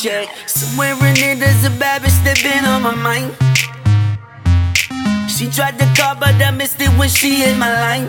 [0.00, 0.28] check.
[0.46, 3.36] Somewhere in there, there's a bad bitch that been on my mind.
[5.30, 8.08] She tried to call, but I missed it when she hit my line.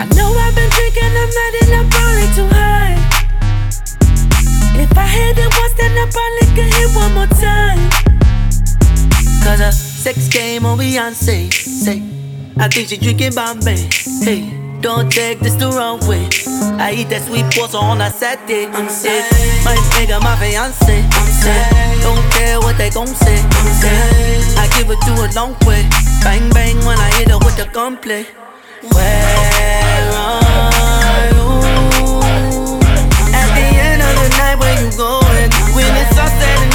[0.00, 2.96] I know I've been drinking, I'm not I'm probably too high.
[4.76, 7.80] If I hit it once, then I probably could hit one more time.
[9.42, 12.02] Cause a sex game on Beyonce, say.
[12.58, 13.88] I think she drinking Bombay,
[14.24, 14.65] hey.
[14.86, 16.30] Don't take this the wrong way.
[16.78, 18.70] I eat that sweet pasta on a Saturday.
[18.70, 19.26] I'm sick.
[19.66, 21.02] My nigga, my fiance.
[21.02, 21.66] I'm sick.
[22.06, 23.34] Don't care what they gon' say.
[23.34, 23.90] I'm sick.
[24.54, 25.82] I give it to a long way.
[26.22, 28.30] Bang bang when I hit her with the gunplay.
[28.94, 31.50] Where are you?
[33.34, 35.50] At the end of the night, where you going?
[35.74, 36.65] When it's all said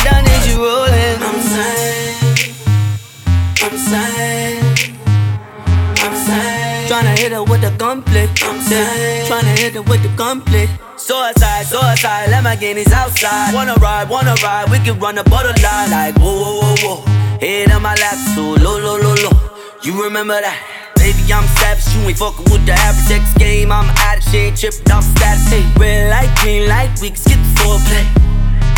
[7.21, 7.71] hit her with the.
[7.81, 9.29] I'm sad.
[9.29, 10.67] Tryna hit her with the gunplay.
[10.97, 13.53] Suicide, suicide, let my guineas outside.
[13.53, 17.37] Wanna ride, wanna ride, we can run a borderline like whoa, whoa, whoa, whoa.
[17.39, 19.37] Head on my lap, so low, low, low, low.
[19.83, 20.57] You remember that?
[20.95, 23.71] Baby, I'm savage, you ain't fucking with the average X game.
[23.71, 25.49] I'm addict, she ain't tripping off status.
[25.49, 28.05] Hey, red light, green light, we can skip the foreplay.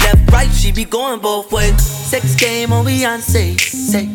[0.04, 1.80] Left, right, she be going both ways.
[1.82, 4.10] Sex game on Beyonce, say.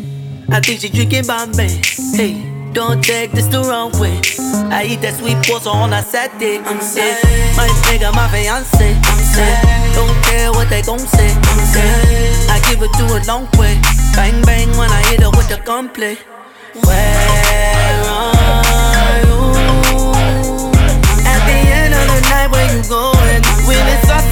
[0.50, 1.80] I think she drinking Bombay,
[2.16, 2.57] hey.
[2.78, 4.22] Don't take this the wrong way.
[4.70, 6.62] I eat that sweet pasta on a Saturday.
[6.62, 7.18] I'm sick.
[7.58, 8.94] My nigga, my fiance.
[8.94, 9.58] I'm sick.
[9.98, 11.34] Don't care what they gon' say.
[11.34, 11.82] I'm sick.
[12.46, 13.74] I give it to a long way.
[14.14, 16.22] Bang bang when I hit her with the gunplay.
[16.86, 19.42] Where are you?
[21.26, 23.42] At the end of the night, where you going?
[23.66, 24.22] When it's all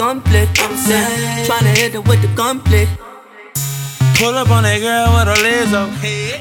[0.00, 1.46] I'm sad.
[1.46, 2.88] Tryna hit her with the gunplay.
[4.16, 5.90] Pull up on that girl with her legs up.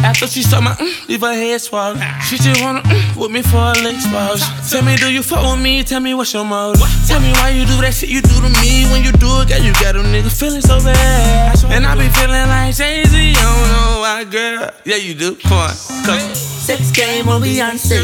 [0.03, 1.95] After she saw my mm, leave her head swell.
[2.23, 4.43] She just wanna mm, with me for a leg spouse.
[4.69, 5.83] Tell me, do you fuck with me?
[5.83, 6.81] Tell me what's your motive.
[7.07, 8.87] Tell me why you do that shit you do to me.
[8.91, 11.63] When you do it, girl, you got them niggas feeling so bad.
[11.65, 13.15] And I be feeling like Jay Z.
[13.15, 14.71] I don't know why, girl.
[14.85, 15.35] Yeah, you do.
[15.35, 16.58] Come on, come.
[16.59, 18.03] Sex game on Beyonce.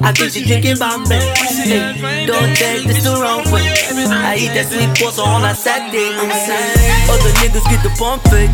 [0.00, 1.18] I think she drinking Bombay.
[2.26, 3.64] Don't take this the wrong way.
[4.12, 6.12] I eat that sweet pasta on a Saturday.
[6.14, 6.28] I'm.
[7.10, 8.52] Other niggas get the pump fake.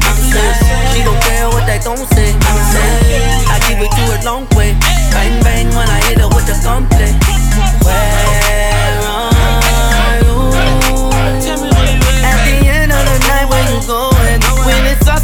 [0.94, 2.30] She don't care what they gon' say.
[3.50, 4.72] I give it to a long way.
[5.10, 7.10] Bang bang when I hit her with the gunplay.
[7.82, 10.54] Where are you?
[12.22, 14.40] At the end of the night, where you going?
[14.64, 15.20] When it's all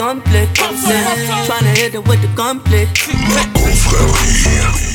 [0.00, 0.22] I'm.
[0.22, 2.30] Tryna hit her with the.
[3.62, 4.89] If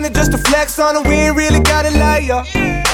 [0.00, 1.06] Money just to flex on it.
[1.06, 2.89] We ain't really got it like ya.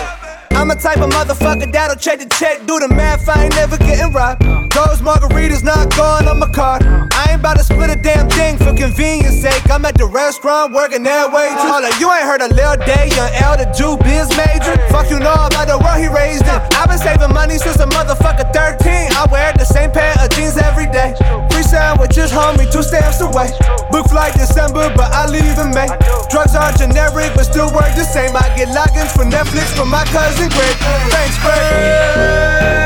[0.51, 3.77] I'm a type of motherfucker that'll check the check, do the math, I ain't never
[3.79, 4.43] getting robbed.
[4.77, 6.85] Those margaritas not going on my card.
[6.85, 9.65] I ain't about to split a damn thing for convenience sake.
[9.71, 11.73] I'm at the restaurant working that way too.
[11.97, 14.77] You ain't heard a Lil Day, young L, the Jew biz major.
[14.93, 16.61] Fuck you know about the world he raised in.
[16.77, 19.17] I've been saving money since a motherfucker 13.
[19.17, 21.17] I wear the same pair of jeans every day.
[21.49, 23.49] Free sandwiches, homie, two stamps away.
[23.89, 25.89] Book flight December, but I leave in May.
[26.29, 28.37] Drugs are generic, but still work the same.
[28.37, 30.77] I get logins for Netflix for my cousin Greg.
[31.11, 32.86] Thanks, Greg.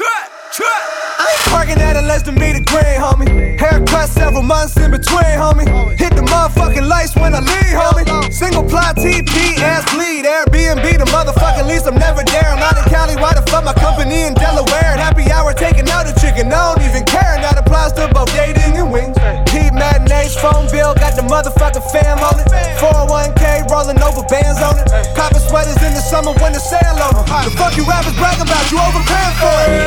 [0.00, 3.60] I ain't parking at a less than me the green, homie.
[3.60, 5.68] Haircut several months in between, homie.
[6.00, 8.32] Hit the motherfucking lights when I leave, homie.
[8.32, 10.24] Single ply TP, ass bleed.
[10.24, 11.84] Airbnb, the motherfucking lease.
[11.84, 12.48] I'm never there.
[12.48, 13.16] I'm out in Cali.
[13.20, 14.96] Why the fuck my company in Delaware?
[14.96, 16.48] Happy hour taking out a chicken.
[16.48, 17.36] I don't even care.
[17.44, 19.16] Now the applies to both dating and wings.
[19.48, 22.48] Keep matinees, phone bill, got the motherfucking fam on it.
[22.76, 24.88] 401k rolling over bands on it.
[25.16, 27.12] Copper sweaters in the summer when the sale on.
[27.44, 28.70] The fuck you rappers bragging about?
[28.70, 29.81] You overpaying for it.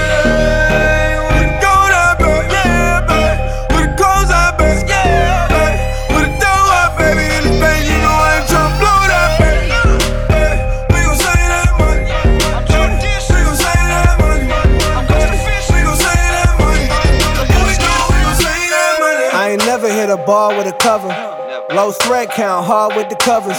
[20.25, 21.07] Bar with a cover.
[21.73, 23.57] Low threat count, hard with the covers.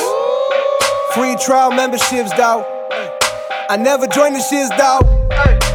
[1.15, 2.65] Free trial memberships, dawg.
[3.69, 5.65] I never joined the shits, dawg.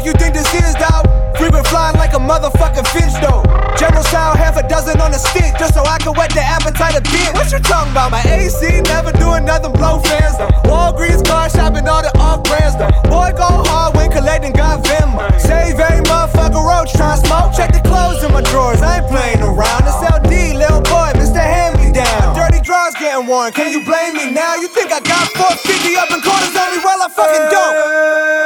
[0.00, 1.04] Fuck you think this is, dawg?
[1.36, 3.44] Frequent flying like a motherfucking fish, though.
[3.76, 6.96] General style, half a dozen on a stick, just so I can wet the appetite
[6.96, 7.36] a bit.
[7.36, 8.08] What you talking about?
[8.08, 10.48] My AC never doing nothing, blow fans, though.
[10.64, 12.88] Walgreens car shopping, all the off brands, though.
[13.12, 15.20] Boy, go hard when collecting, got Venmo.
[15.36, 17.52] Save a motherfucker roach, try smoke.
[17.52, 19.84] Check the clothes in my drawers, I ain't playing around.
[19.84, 21.44] It's LD, little boy, Mr.
[21.44, 22.32] Hand Me Down.
[22.32, 24.56] Dirty drawers getting worn, can you blame me now?
[24.56, 26.80] You think I got 450 up in corners on me?
[26.80, 28.39] Well, I fucking don't.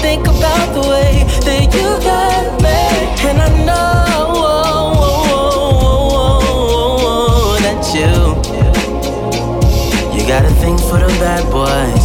[0.00, 2.78] Think about the way that you got me.
[3.28, 3.88] And I know
[7.64, 8.10] that you,
[10.14, 12.04] you got a thing for the bad boys.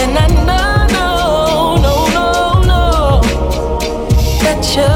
[0.00, 1.06] And I know, no,
[1.86, 2.28] no, no,
[2.72, 2.82] no,
[4.44, 4.92] that you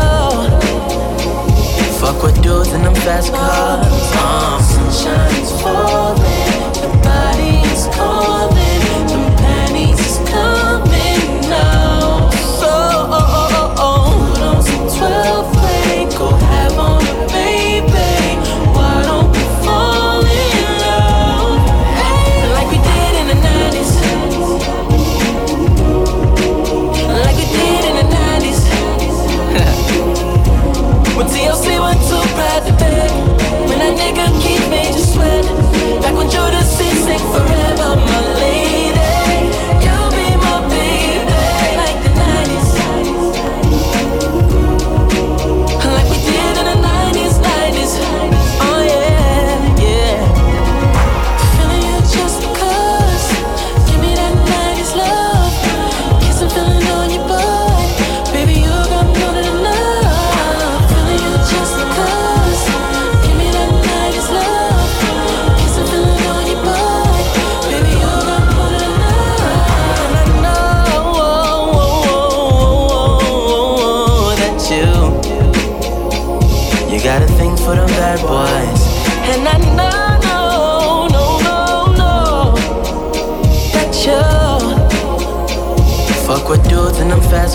[2.01, 3.87] fuck with dudes in them fast cars.
[4.15, 4.59] Uh.
[4.63, 6.18] Sunshine's falling,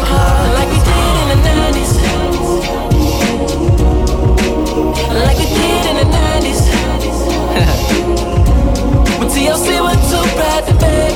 [0.01, 1.93] Like we did in the 90s
[5.13, 6.61] Like we did in the 90s
[9.19, 11.13] When TLC went too proud to beg.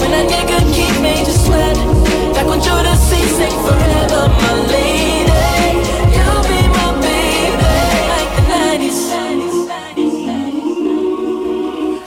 [0.00, 1.76] When that nigga Keith made you sweat.
[2.34, 5.28] Back when Judas C sing forever, my lady.
[6.16, 7.72] You'll be my baby.
[8.08, 9.00] Like the 90s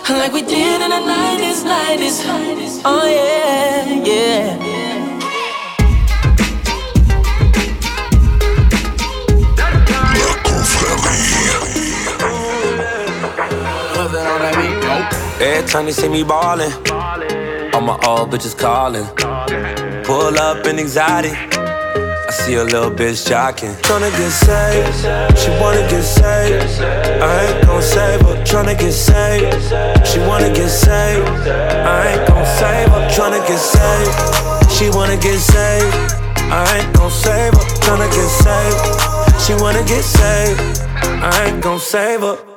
[0.09, 5.06] Like we did in the 90s, 90s Oh yeah, yeah
[15.39, 16.71] Every time they see me ballin',
[17.71, 19.05] all my old bitches callin'.
[20.03, 21.29] Pull up in anxiety.
[21.29, 23.75] I see a little bitch jocking.
[23.83, 26.81] Tryna get saved, she wanna get saved.
[27.21, 28.43] I ain't gon' save her.
[28.45, 31.29] Tryna get saved, she wanna get saved.
[31.29, 33.07] I ain't gon' save her.
[33.13, 35.95] Tryna get saved, she wanna get saved.
[36.49, 37.65] I ain't gon' save her.
[37.85, 40.81] Tryna get saved, she wanna get saved.
[41.21, 42.56] I ain't gon' save her.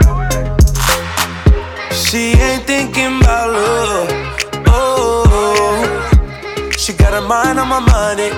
[1.93, 4.07] She ain't thinking about love.
[4.67, 8.29] Oh, she got her mind on my money.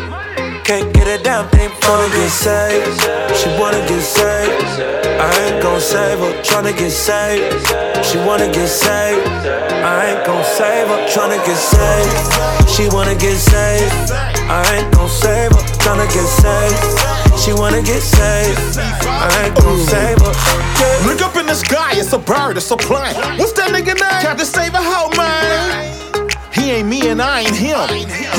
[0.63, 3.01] Can't get a damn thing from Tryna get saved.
[3.37, 4.81] She wanna get saved.
[5.19, 6.33] I ain't gon' save her.
[6.41, 8.05] Tryna get saved.
[8.05, 9.27] She wanna get saved.
[9.27, 11.05] I ain't gon' save her.
[11.07, 12.69] Tryna get saved.
[12.69, 14.11] She wanna get saved.
[14.49, 15.61] I ain't gon' save her.
[15.83, 17.22] Tryna get saved.
[17.43, 18.79] She wanna get saved.
[18.79, 20.31] I ain't gon' save her.
[20.79, 21.07] Yeah.
[21.07, 23.15] Look up in the sky, it's a bird, it's a plane.
[23.37, 24.21] What's that nigga name?
[24.21, 26.22] Captain Save a hoe, man.
[26.63, 27.75] He ain't me and I ain't him.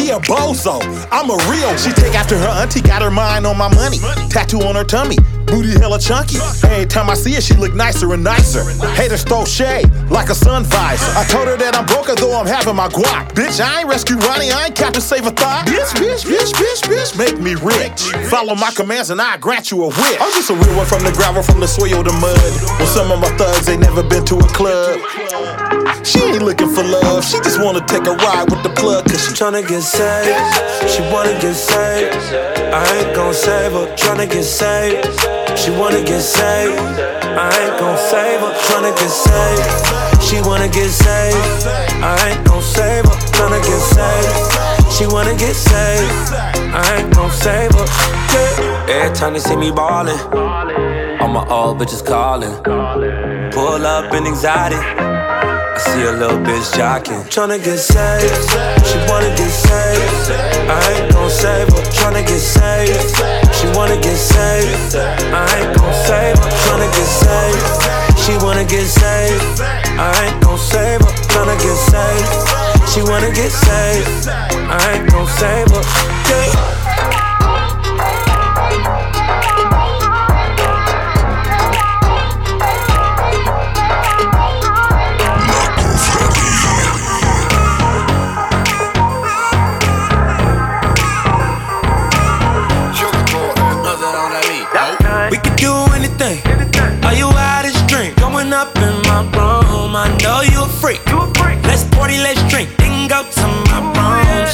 [0.00, 0.80] He a bozo.
[1.12, 1.76] I'm a real.
[1.76, 3.98] She take after her auntie, got her mind on my money.
[4.30, 6.38] Tattoo on her tummy, booty hella chunky.
[6.64, 8.64] Every time I see her, she look nicer and nicer.
[8.94, 11.04] Haters throw shade like a sun visor.
[11.18, 13.32] I told her that I'm broke, though I'm having my guac.
[13.34, 15.66] Bitch, I ain't rescue Ronnie, I ain't Captain Save a thought.
[15.66, 18.08] Bitch, bitch, bitch, bitch, bitch, make me rich.
[18.30, 20.16] Follow my commands and I grant you a wish.
[20.18, 22.40] I'm just a real one from the gravel, from the soil to the mud.
[22.80, 24.98] Well, some of my thugs ain't never been to a club.
[26.04, 29.24] She ain't looking for love, she just wanna take a ride with the plug, cause
[29.26, 32.14] she Tryna get saved, she wanna get saved.
[32.72, 33.86] I ain't gon' save her.
[33.96, 35.04] Tryna get saved,
[35.58, 36.78] she wanna get saved.
[36.80, 38.52] I ain't gon' save her.
[38.66, 41.66] Tryna get saved, she wanna get saved.
[42.00, 43.16] I ain't gon' save her.
[43.36, 46.32] Tryna get saved, she wanna get saved.
[46.72, 47.86] I ain't gon' save her.
[48.32, 48.86] Yeah.
[48.88, 50.18] Every time they see me ballin',
[51.20, 52.54] all my old bitches callin'.
[53.52, 55.13] Pull up in anxiety.
[55.74, 57.18] I see a little bitch jocking.
[57.34, 58.30] Tryna get saved,
[58.86, 60.30] she wanna get saved.
[60.70, 61.82] I ain't gon' save her.
[61.90, 62.94] Tryna get saved,
[63.56, 64.94] she wanna get saved.
[64.94, 66.50] I ain't gon' save her.
[66.62, 69.60] Tryna get saved, she wanna get saved.
[69.98, 71.12] I ain't gon' save her.
[71.34, 74.28] Tryna get saved, she wanna get saved.
[74.30, 75.82] I ain't gon' save her.
[76.30, 77.33] Yeah.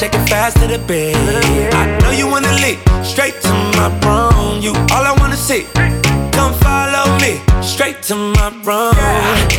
[0.01, 1.15] Shake it fast to the bed.
[1.75, 4.63] I know you wanna leap straight to my room.
[4.63, 5.67] You all I wanna see.
[6.33, 8.95] Come follow me straight to my room.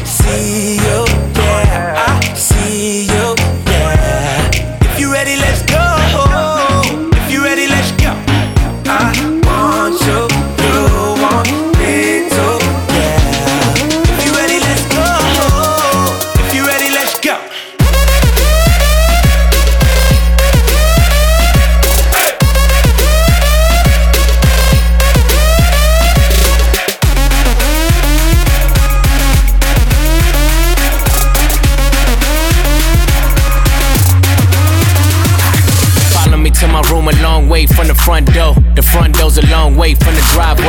[0.04, 1.06] See you,
[1.38, 2.08] yeah.
[2.08, 2.11] I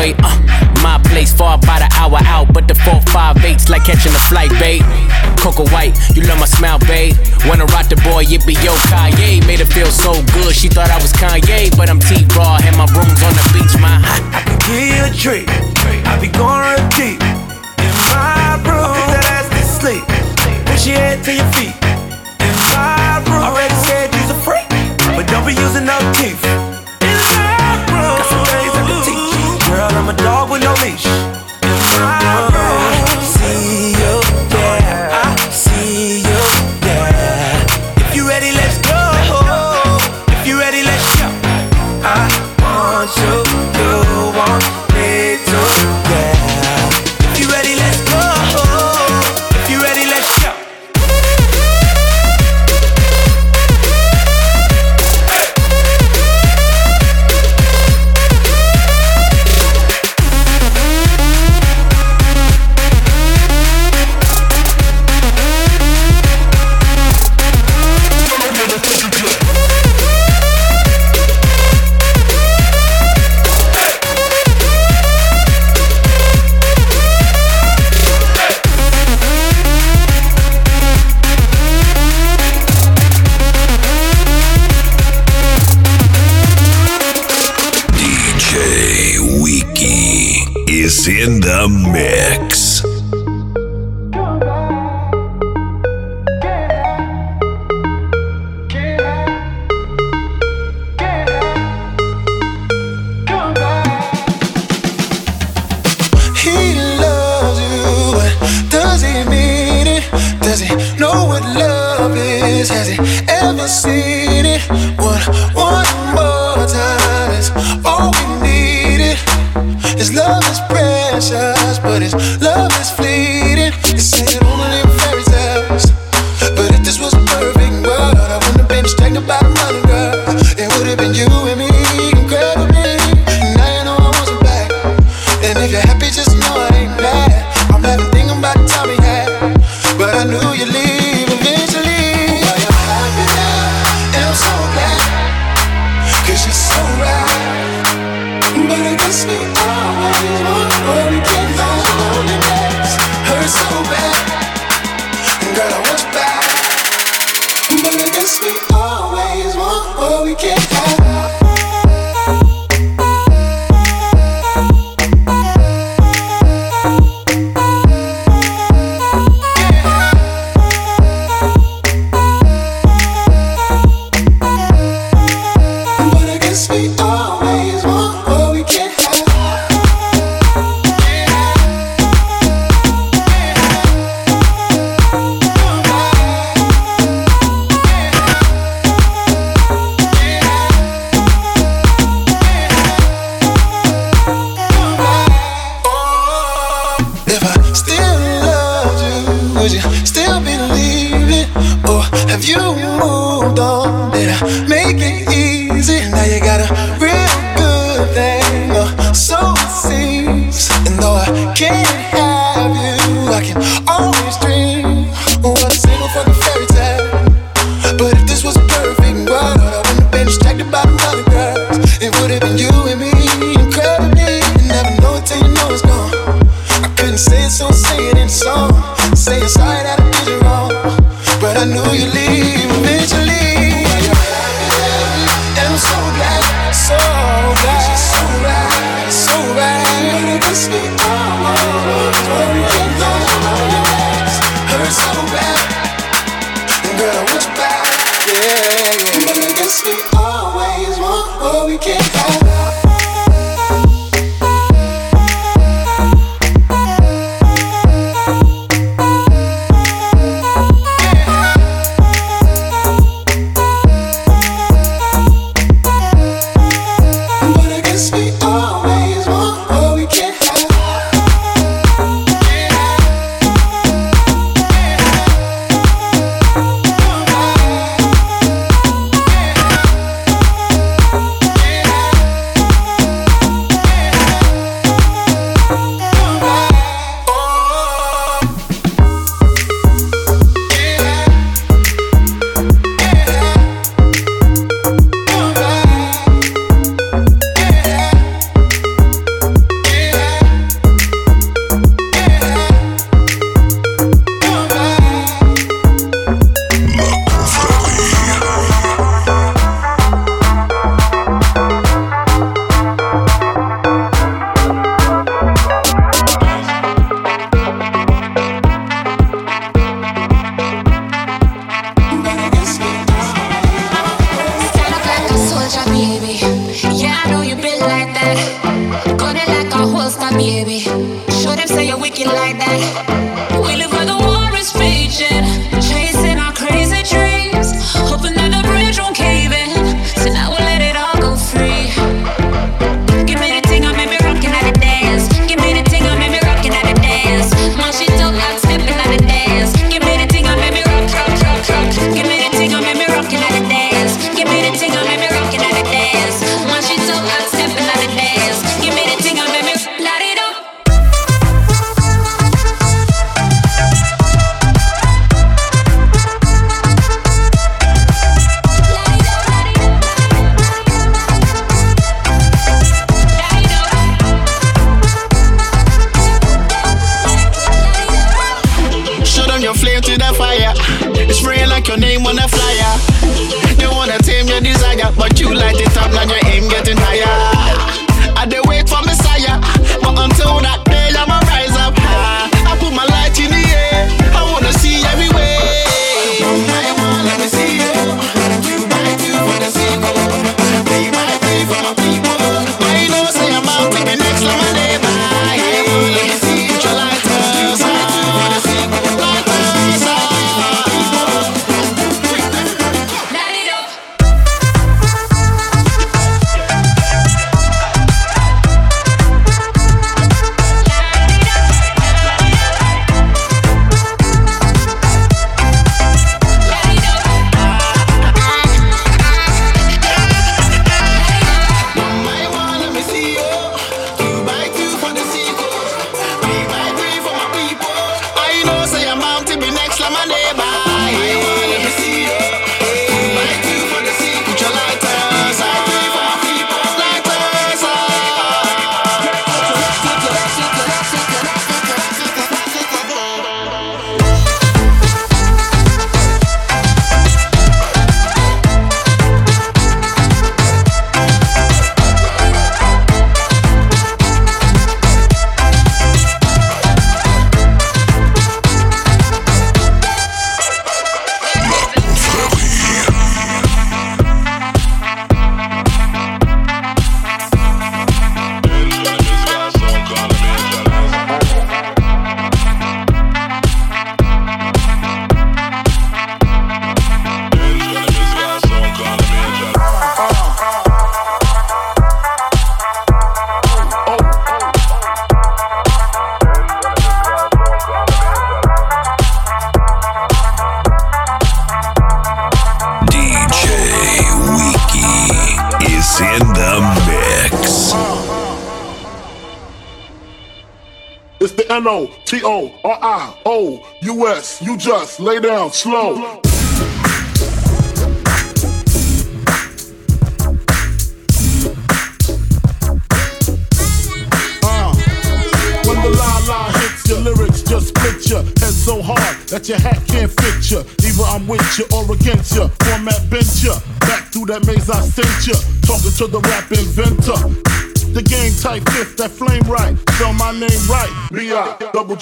[0.03, 0.15] driveway.
[0.23, 4.51] Uh, my place far by the hour out, but the 458's like catching a flight,
[4.59, 4.83] babe.
[5.39, 7.17] Coco White, you love my smile, babe.
[7.47, 9.47] Wanna rock the boy, yippee yo, Kanye.
[9.47, 12.87] Made her feel so good, she thought I was Kanye, but I'm T-Raw, and my
[12.95, 14.01] room's on the beach, my.
[14.03, 15.49] I can give a treat.
[16.07, 17.21] I be going deep
[17.79, 18.95] in my room.
[18.95, 20.05] Put that ass to sleep.
[20.67, 21.82] Push your head to your feet.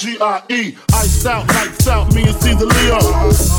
[0.01, 0.75] G-I-E.
[0.95, 2.97] Iced out, lights out, me and C the Leo.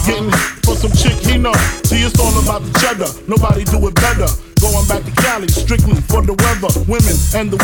[0.10, 0.34] Getting
[0.65, 1.54] for some chick he know.
[1.86, 3.06] See, it's all about the cheddar.
[3.30, 4.25] Nobody do it better.
[4.58, 7.62] Going back to Cali, strictly for the weather, women, and the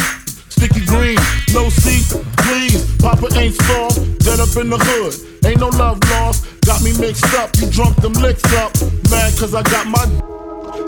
[0.54, 1.18] sticky green.
[1.58, 2.06] No seat,
[2.46, 2.86] please.
[3.02, 5.26] Papa ain't soft, dead up in the hood.
[5.42, 6.46] Ain't no love lost.
[6.62, 8.78] Got me mixed up, you drunk them licks up.
[9.10, 10.06] Mad cause I got my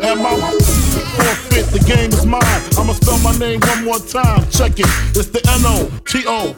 [0.04, 1.66] and my forfeit.
[1.74, 2.62] The game is mine.
[2.78, 4.46] I'ma spell my name one more time.
[4.50, 4.86] Check it.
[5.18, 6.54] It's the N O T O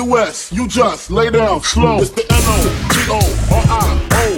[0.00, 0.50] O U S.
[0.52, 1.98] You just lay down slow.
[1.98, 2.60] It's the N O
[2.90, 3.20] T O
[3.52, 4.28] R I O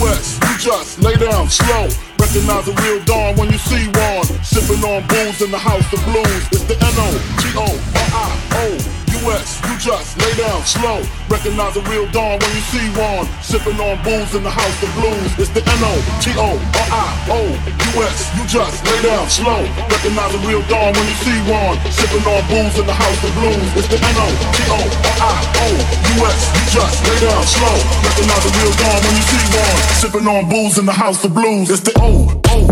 [0.00, 0.38] U S.
[0.42, 1.88] You just lay down slow.
[2.18, 4.24] Recognize a real dawn when you see one.
[4.42, 6.46] Sipping on booze in the house of blues.
[6.52, 9.62] It's the N O T O R I O U.S.
[9.62, 10.98] You just lay down slow.
[11.30, 13.26] Recognize a real dawn when you see one.
[13.42, 15.30] Sipping on booze in the house of blues.
[15.38, 16.58] It's the N-O-T-O-R-I-O-U-S.
[18.34, 19.62] You just lay down slow.
[19.86, 21.78] Recognize a real dawn when you see one.
[21.94, 23.62] Sipping on booze in the house of blues.
[23.78, 24.90] It's the N-O-T-O-R-I-O-U-S.
[26.58, 27.78] You just lay down slow.
[28.02, 29.78] Recognize a real dawn when you see one.
[30.02, 31.70] Sipping on booze in the house of blues.
[31.70, 32.71] It's the O, O, O.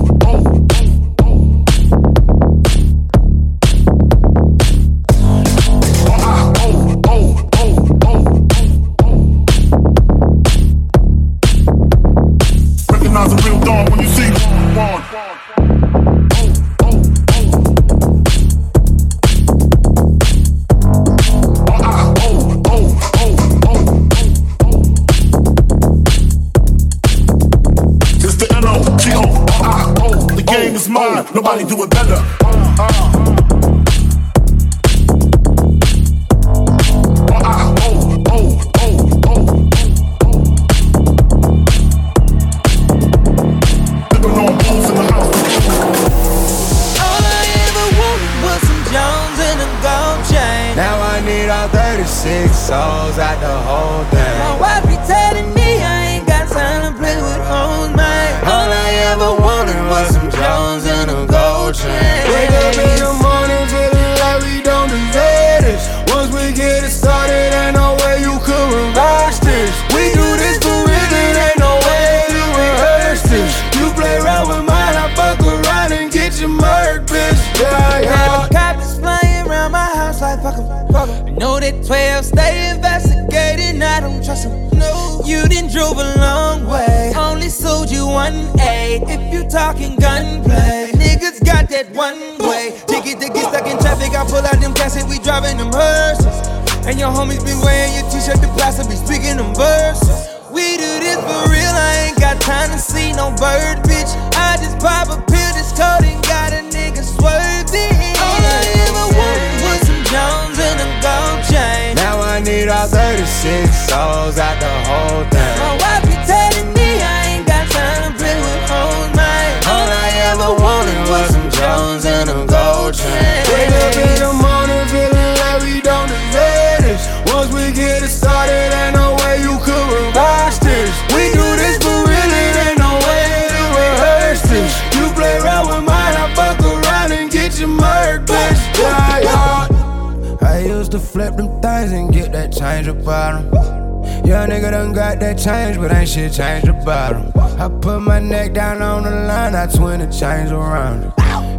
[142.82, 144.24] change about 'em.
[144.24, 147.32] Young nigga done got that change, but ain't shit changed about 'em.
[147.58, 151.12] I put my neck down on the line, I twin the change around it.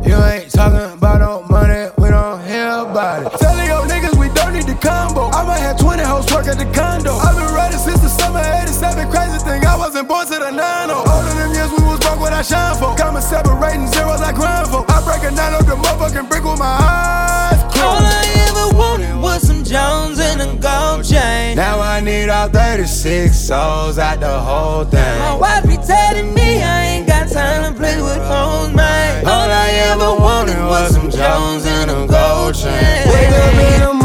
[0.08, 3.40] You ain't talking about no money, we don't hear about it.
[3.40, 5.30] Telling your niggas we don't need the combo.
[5.32, 7.14] I might have 20 hoes work at the condo.
[7.14, 9.12] I've been riding since the summer 87.
[9.12, 12.20] Crazy thing, I wasn't born to the 9 All of them years we was broke
[12.20, 12.96] what I shine for.
[12.96, 14.84] Coming separating zeros like grind for.
[14.90, 18.02] I break a nine up the motherfucking brick with my eyes All.
[18.02, 21.56] I ever wanted was Jones and a gold chain.
[21.56, 25.20] Now I need all 36 souls out the whole thing.
[25.20, 29.26] My wife be telling me I ain't got time to play with hoes, man.
[29.26, 33.08] All I ever wanted was some Jones and a gold chain.
[33.08, 34.01] Wake up in the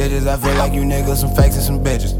[0.00, 0.26] stitches.
[0.26, 2.16] I feel like you niggas some fakes and some bitches.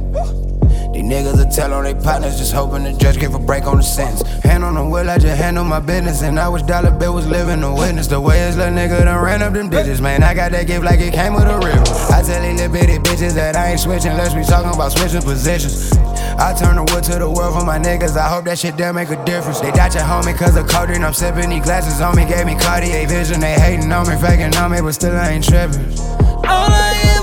[0.93, 3.79] These niggas will tell on their partners, just hoping the judge give a break on
[3.79, 4.21] the sentence.
[4.45, 6.21] Hand on the wheel, I just handle my business.
[6.21, 8.07] And I wish Dollar Bill was living a witness.
[8.07, 10.23] The way his little nigga done ran up them digits, man.
[10.23, 11.81] I got that gift like it came with a river.
[12.12, 15.23] I tell these little bitty bitches that I ain't switching, unless we talking about switching
[15.23, 15.97] positions.
[16.37, 18.14] I turn the wood to the world for my niggas.
[18.14, 19.61] I hope that shit there make a difference.
[19.61, 21.03] They doubt your homie cause of codeine.
[21.03, 23.40] I'm sipping these glasses on me, gave me Cartier vision.
[23.40, 25.81] They hating on me, faking on me, but still I ain't tripping.
[26.45, 27.19] All I ever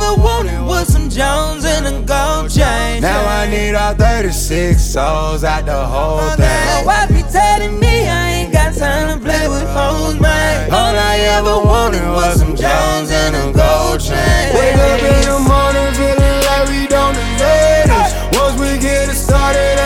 [0.77, 3.01] wanted some Jones and a gold chain.
[3.01, 6.85] Now I need all 36 souls out the whole My thing.
[6.85, 10.71] wife be telling me I ain't got time to play with hoes, man.
[10.71, 14.53] All I ever wanted was some Jones and a gold chain.
[14.53, 18.37] Wake up in the morning feeling like we don't deserve this.
[18.37, 19.76] Once we get it started,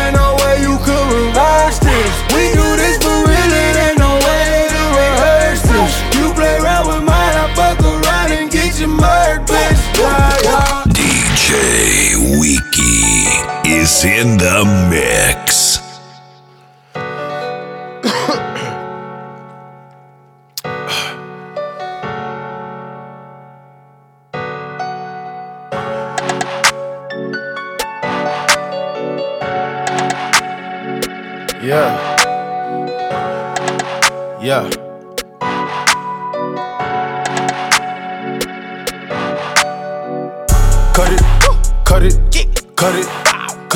[11.52, 13.04] DJ Wiki
[13.70, 15.51] is in the mix.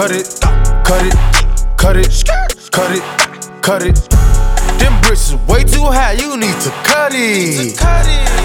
[0.05, 0.39] Cut it,
[0.85, 1.15] cut it,
[1.77, 2.23] cut it,
[2.69, 3.95] cut it, cut it.
[4.77, 7.73] Them bricks is way too high, you need to cut it.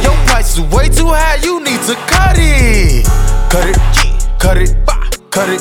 [0.03, 3.05] Your price is way too high, you need to cut it.
[3.51, 3.77] Cut it,
[4.41, 4.73] cut it,
[5.31, 5.61] cut it,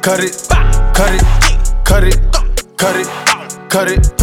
[0.00, 0.32] cut it,
[0.94, 1.22] cut it,
[1.84, 2.16] cut it,
[2.78, 3.06] cut it,
[3.68, 4.16] cut it.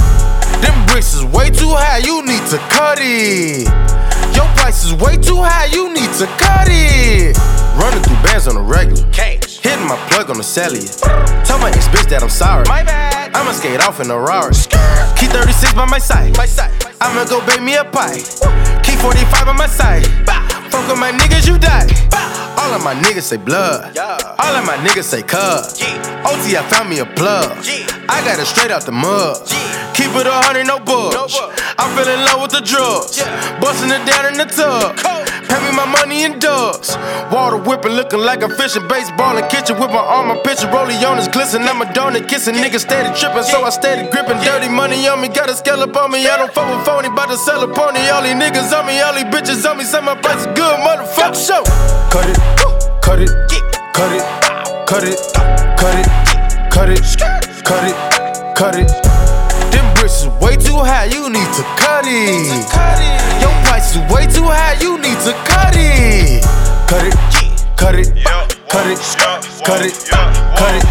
[0.66, 3.68] Them bricks is way too high, you need to cut it.
[4.34, 7.38] Your price is way too high, you need to cut it.
[7.78, 9.06] Running through bands on the regular.
[9.64, 10.92] Hitting my plug on the cellular.
[11.48, 12.68] Tell my ex bitch that I'm sorry.
[12.68, 13.32] My bad.
[13.34, 14.52] I'ma skate off in a Rari.
[15.16, 16.36] Key 36 by my side.
[16.36, 16.72] My side.
[17.00, 18.20] I'ma go bake me a pie.
[18.84, 20.06] Key 45 on my side.
[20.68, 21.88] Fuck with my niggas, you die.
[22.60, 23.98] All of my niggas say blood.
[23.98, 25.80] All of my niggas say cuz.
[26.28, 27.56] OT, I found me a plug.
[28.10, 29.48] I got it straight out the mud.
[29.96, 31.40] Keep it a hundred, no bugs.
[31.80, 33.22] I fell in love with the drugs.
[33.64, 35.23] Busting it down in the tub.
[35.50, 36.98] Me my money in dubs.
[37.32, 40.68] Water whipping, looking like a fishing baseball in kitchen with my arm, my picture.
[40.68, 41.64] Rollie on his glisten.
[41.64, 42.56] I'm a donut kissing.
[42.56, 44.40] Niggas steady tripping, so I steady gripping.
[44.44, 46.28] Dirty money on me, got a scale up on me.
[46.28, 48.00] I don't fuck with phony, bout to sell a pony.
[48.10, 49.84] All these niggas on me, all these bitches on me.
[49.84, 51.36] Say my price is good, motherfucker.
[51.36, 51.64] Show.
[52.12, 52.38] Cut it,
[53.02, 53.30] cut it,
[53.94, 54.24] cut it,
[54.88, 55.18] cut it,
[55.78, 56.08] cut it,
[56.72, 57.04] cut it,
[57.64, 57.96] cut it,
[58.56, 58.88] cut it.
[59.72, 63.33] Them bricks is way too high, you need to cut it.
[63.94, 66.42] Is way too high, you need to cut it.
[66.90, 67.14] Cut it,
[67.78, 68.10] cut it,
[68.68, 68.98] cut it,
[69.62, 70.82] cut it, cut it,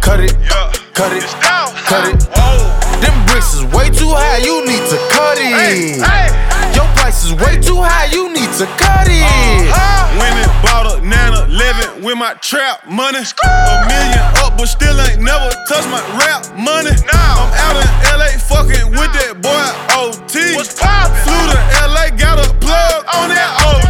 [0.00, 0.32] cut it,
[0.94, 1.24] cut it,
[1.84, 2.20] cut it.
[3.04, 6.57] Them bricks is way too high, you need to cut it.
[7.08, 9.24] Your price is way too high, you need to cut it.
[9.24, 10.20] Uh-huh.
[10.20, 13.24] Went and bought a Nana 11 with my trap money.
[13.24, 16.92] A million up, but still ain't never touched my rap money.
[17.08, 19.64] Now I'm out in LA fucking with that boy
[19.96, 20.52] OT.
[20.52, 23.87] Flew to LA, got a plug on that OG.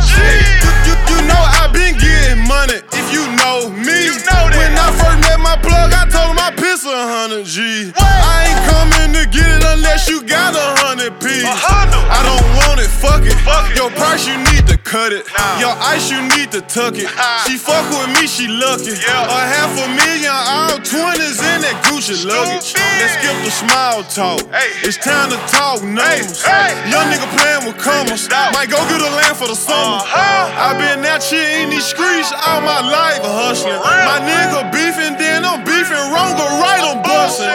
[14.88, 15.28] Cut it.
[15.60, 17.12] Your ice, you need to tuck it.
[17.44, 18.96] She fuck with me, she lucky.
[18.96, 22.72] A half a million, all twenties in that Gucci luggage.
[22.72, 24.40] Let's skip the small talk.
[24.48, 24.88] Hey.
[24.88, 26.40] It's time to talk numbers.
[26.88, 28.28] Young nigga playing with commas.
[28.56, 30.00] Might go get a land for the summer.
[30.08, 33.76] i been that shit in these streets all my life hustling.
[33.80, 37.48] My nigga beefing, then I'm beefing wrong or right, I'm busting.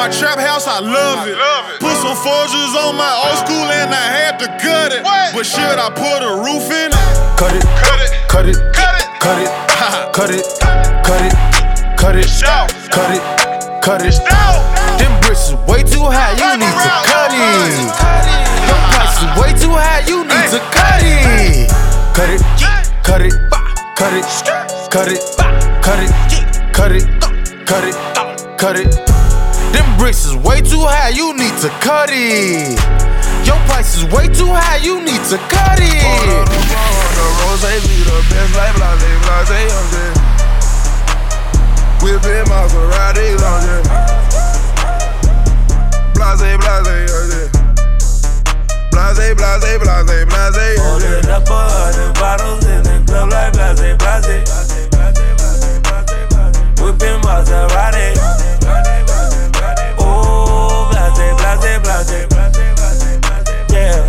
[0.00, 1.36] My trap house, I love it.
[1.80, 5.02] Put some forges on my old school and I had to cut it.
[5.02, 6.98] But should I put a roof in it?
[7.34, 9.50] Cut it, cut it, cut it, cut it, cut it,
[10.14, 10.46] cut it,
[11.02, 11.34] cut it,
[11.98, 12.30] cut it,
[12.94, 13.22] cut it,
[13.82, 14.14] cut it.
[14.98, 17.90] Them bricks is way too high, you need to cut it.
[18.70, 21.66] Your price is way too high, you need to cut it.
[22.14, 22.42] Cut it,
[23.02, 23.34] cut it,
[23.98, 24.24] cut it,
[24.90, 25.20] cut it,
[25.82, 26.10] cut it,
[26.72, 27.04] cut it,
[27.66, 27.94] cut it,
[28.56, 29.17] cut it.
[29.72, 32.78] Them bricks is way too high, you need to cut it.
[33.46, 35.88] Your price is way too high, you need to cut it.
[35.88, 37.24] The
[37.60, 40.28] they be the best, like blase, blase, yeah.
[42.02, 43.34] Whipping Maserati.
[46.14, 47.50] Blase, blase.
[48.92, 50.78] Blase, blase, blase, blase,
[52.20, 54.46] bottles the club like blase, blase.
[56.80, 58.37] Whipping Maserati.
[62.04, 62.28] blase.
[63.70, 64.06] Yeah.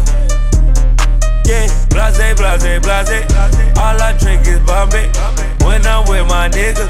[1.45, 3.77] Yeah, blase, blase, blase.
[3.77, 5.09] All I drink is Bombay.
[5.65, 6.89] When I'm with my niggas,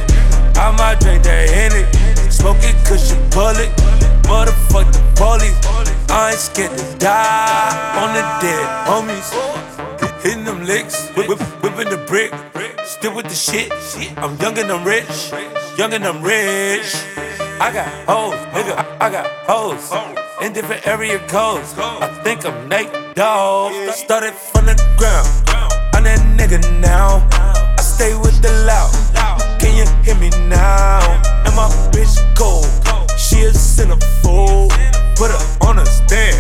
[0.58, 1.86] I might drink that Henny.
[2.30, 3.72] Smoke it cause you pull it.
[4.28, 5.56] Motherfuck the police.
[6.10, 9.30] I ain't scared to die on the dead homies.
[10.22, 12.34] Hitting them licks, whip, whip, whipping the brick.
[12.84, 13.72] Still with the shit.
[14.18, 15.32] I'm young and I'm rich.
[15.78, 16.94] Young and I'm rich.
[17.62, 18.76] I got hoes, nigga.
[18.76, 21.74] I, I got hoes in different area codes.
[21.78, 23.74] I think I'm Nate Dogg.
[23.94, 25.28] Started from the ground.
[25.94, 27.28] I'm that nigga now.
[27.32, 28.92] I stay with the loud.
[29.60, 31.02] Can you hear me now?
[31.46, 32.66] And my bitch cold.
[33.20, 34.72] She a centerfold.
[35.16, 36.40] Put her on a stand.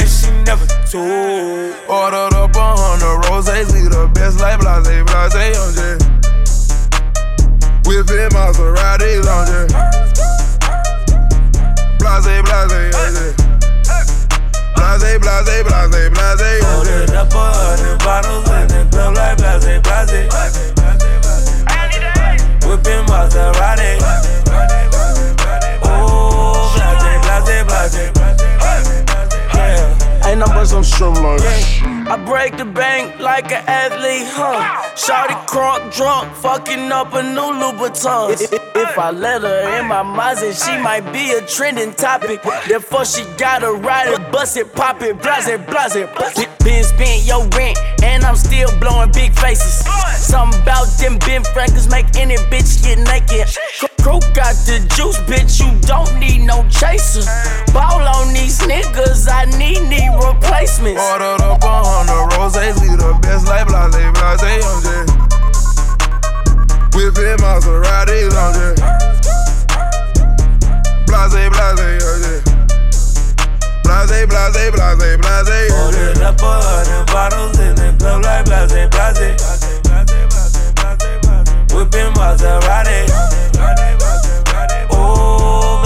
[0.00, 1.74] And she never told.
[1.88, 5.98] Ordered up a hundred roses, leave the best like blase, blase, on.
[7.86, 9.97] Whipping Maserati, on
[12.18, 12.90] Blase, blase,
[14.74, 16.42] Blase, blase, blase, blase, J.
[16.76, 20.10] Ordered up a hundred bottles in the club like blase, blase.
[22.66, 24.02] Whipping Maserati.
[25.84, 28.17] Oh, blase, blase, blase.
[30.38, 30.44] Yeah.
[30.44, 31.40] Ain't nothing but some shrimp like
[32.08, 34.82] I break the bank like an athlete, huh?
[34.94, 38.32] Shawty crunk drunk, fucking up a new Louboutin.
[38.32, 42.42] If, if I let her in my Mazda, she might be a trending topic.
[42.66, 46.46] Therefore, she gotta ride it, bust it, pop it, blase, blase.
[46.64, 49.84] Been spent your rent, and I'm still blowing big faces.
[50.16, 53.97] Something about them Ben Frankers make any bitch get naked.
[54.02, 57.26] Crew got the juice, bitch, you don't need no chaser.
[57.72, 61.00] Ball on these niggas, I need knee replacements.
[61.00, 64.88] Ordered up a hundred roses, leave the best like blase, blase, on J.
[66.94, 68.74] Whipping Maserati, on J.
[71.06, 72.42] Blase, blase, on J.
[73.84, 78.88] Blase, blase, blase, blase, on Ordered up a hundred bottles in the club like blase,
[78.88, 79.57] blase.
[84.90, 85.82] Oh.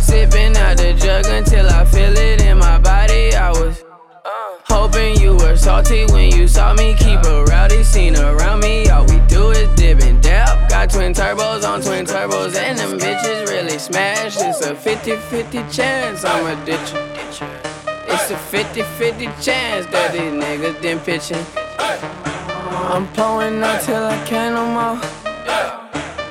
[0.00, 3.34] Sipping the jug until I feel it in my body.
[3.34, 3.82] I was
[4.24, 4.30] uh,
[4.64, 6.94] hoping you were salty when you saw me.
[6.94, 8.88] Keep a rowdy scene around me.
[8.88, 10.68] All we do is dip and dab.
[10.68, 14.36] Got twin turbos on twin turbos, and them bitches really smash.
[14.40, 17.73] It's a 50 50 chance I'ma ditch you.
[18.14, 21.32] It's a 50 50 chance that these niggas didn't pitch.
[21.34, 25.02] I'm pulling up till I can't no more.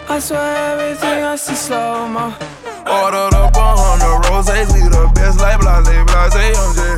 [0.08, 2.32] I swear everything I see slow mo.
[2.88, 6.96] Ordered up a hundred roses, leave the best like blase, blase, on J.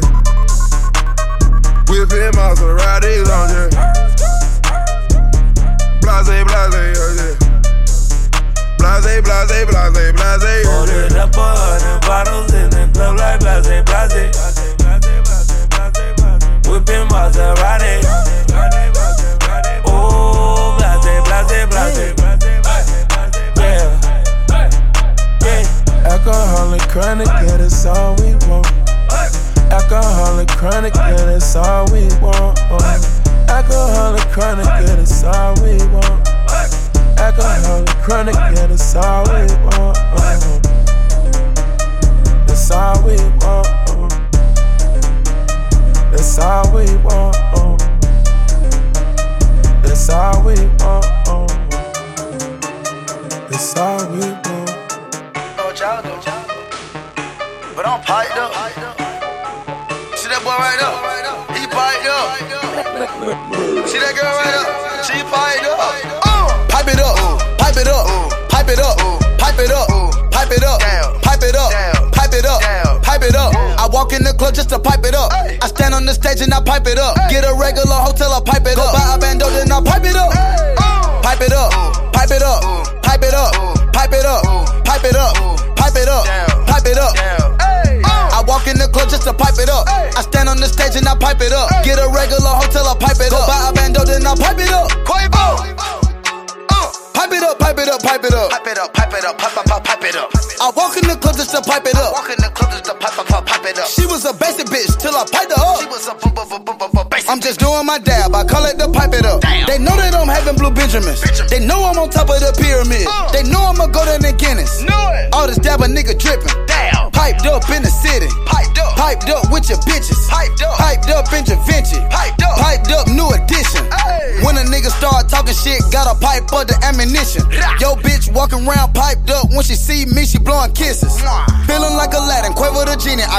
[1.90, 3.74] Whipping Maserati, on J.
[6.06, 7.34] Blase, blase, on J.
[8.78, 10.46] Blase, blase, blase, blase, on J.
[10.78, 14.55] Ordered up a hundred bottles in the club like blase, blase.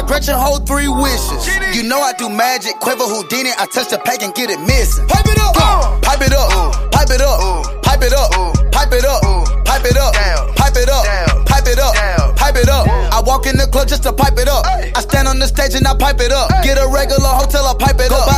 [0.07, 1.47] Gretchen hold three wishes.
[1.75, 3.51] You know I do magic, quiver Houdini.
[3.59, 5.07] I touch the pack and get it missing.
[5.09, 5.99] Pipe it up, uh.
[6.01, 8.31] pipe it up, pipe it up, pipe it up,
[8.71, 9.23] pipe it up,
[9.67, 10.15] pipe it up,
[10.55, 11.05] pipe it up,
[11.47, 12.87] pipe it up, pipe it up.
[12.87, 14.65] I walk in the club just to pipe it up.
[14.67, 16.51] I stand on the stage and I pipe it up.
[16.63, 18.31] Get a regular hotel, I pipe it up.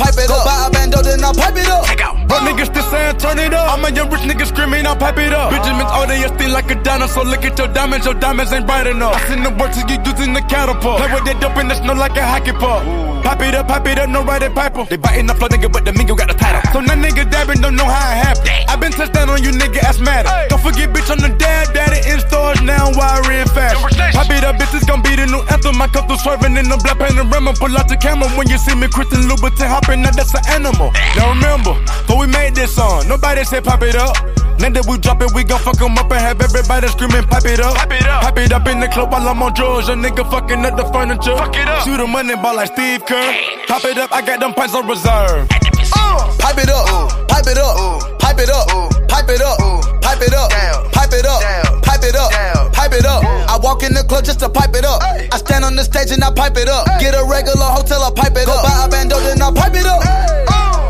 [0.00, 0.44] Pipe it up.
[0.44, 1.84] Go Buy a bando, then I pipe it up.
[2.30, 3.74] But niggas still saying turn it up.
[3.74, 5.50] I'm a young rich nigga screaming, I pipe it up.
[5.50, 7.24] Benjamin's all day, still like a dinosaur.
[7.24, 9.14] Look at your diamonds, your diamonds ain't bright enough.
[9.14, 10.98] I seen the work to you using the catapult.
[10.98, 12.82] Play with that dope in the snow like a hockey puck.
[13.24, 14.86] Pipe it up, pipe it up, no right at pipe 'em.
[14.88, 16.62] They biting the flow, nigga, but the mingo got the title.
[16.72, 18.48] So now nigga dabbing don't know how it happened.
[18.68, 20.30] I been touched down on you, nigga, ass matter.
[20.48, 23.76] Don't forget, bitch, on the dad, daddy in stores now, wiring fast.
[24.12, 25.80] Pipe it up, bitch, it's gonna be the new anthem.
[25.80, 27.58] I come through swerving in the black Panamera.
[27.58, 30.92] Pull out the camera when you see me, Christian Louboutin hopping, now that's an animal.
[31.16, 34.16] Now remember, before we made this song, nobody said pop it up.
[34.60, 37.46] Now that we drop it, we gon' fuck 'em up and have everybody screaming, pipe
[37.46, 37.74] it up.
[37.76, 38.22] Pipe it up.
[38.22, 39.88] Pipe it up in the club while I'm on drugs.
[39.88, 41.36] Your nigga fucking up the furniture.
[41.36, 41.84] Fuck it up.
[41.84, 43.24] Shoot a money ball like Steve Kerr.
[43.66, 45.48] Top it up, I got them pints on reserve.
[45.48, 46.84] Pipe it up,
[47.28, 48.68] pipe it up, pipe it up,
[49.08, 49.56] pipe it up,
[50.02, 50.50] pipe it up,
[50.92, 51.40] pipe it up,
[51.82, 53.22] pipe it up, pipe it up.
[53.24, 55.02] I walk in the club just to pipe it up.
[55.02, 56.86] I stand on the stage and I pipe it up.
[56.98, 58.64] Get a regular hotel, I pipe it up.
[58.64, 60.00] Buy a bando, then I pipe it up.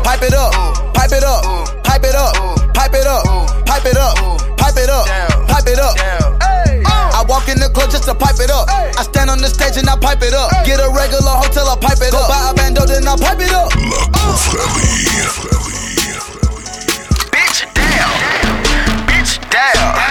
[0.03, 0.51] Pipe it up,
[0.93, 1.43] pipe it up,
[1.83, 2.33] pipe it up,
[2.73, 3.23] pipe it up,
[3.67, 4.15] pipe it up,
[4.57, 5.05] pipe it up,
[5.47, 5.95] pipe it up.
[7.13, 8.67] I walk in the club just to pipe it up.
[8.69, 10.49] I stand on the stage and I pipe it up.
[10.65, 12.27] Get a regular hotel, I pipe it up.
[12.27, 13.71] Buy a bando, then I pipe it up.
[17.31, 18.11] Bitch down.
[19.07, 20.10] Bitch down.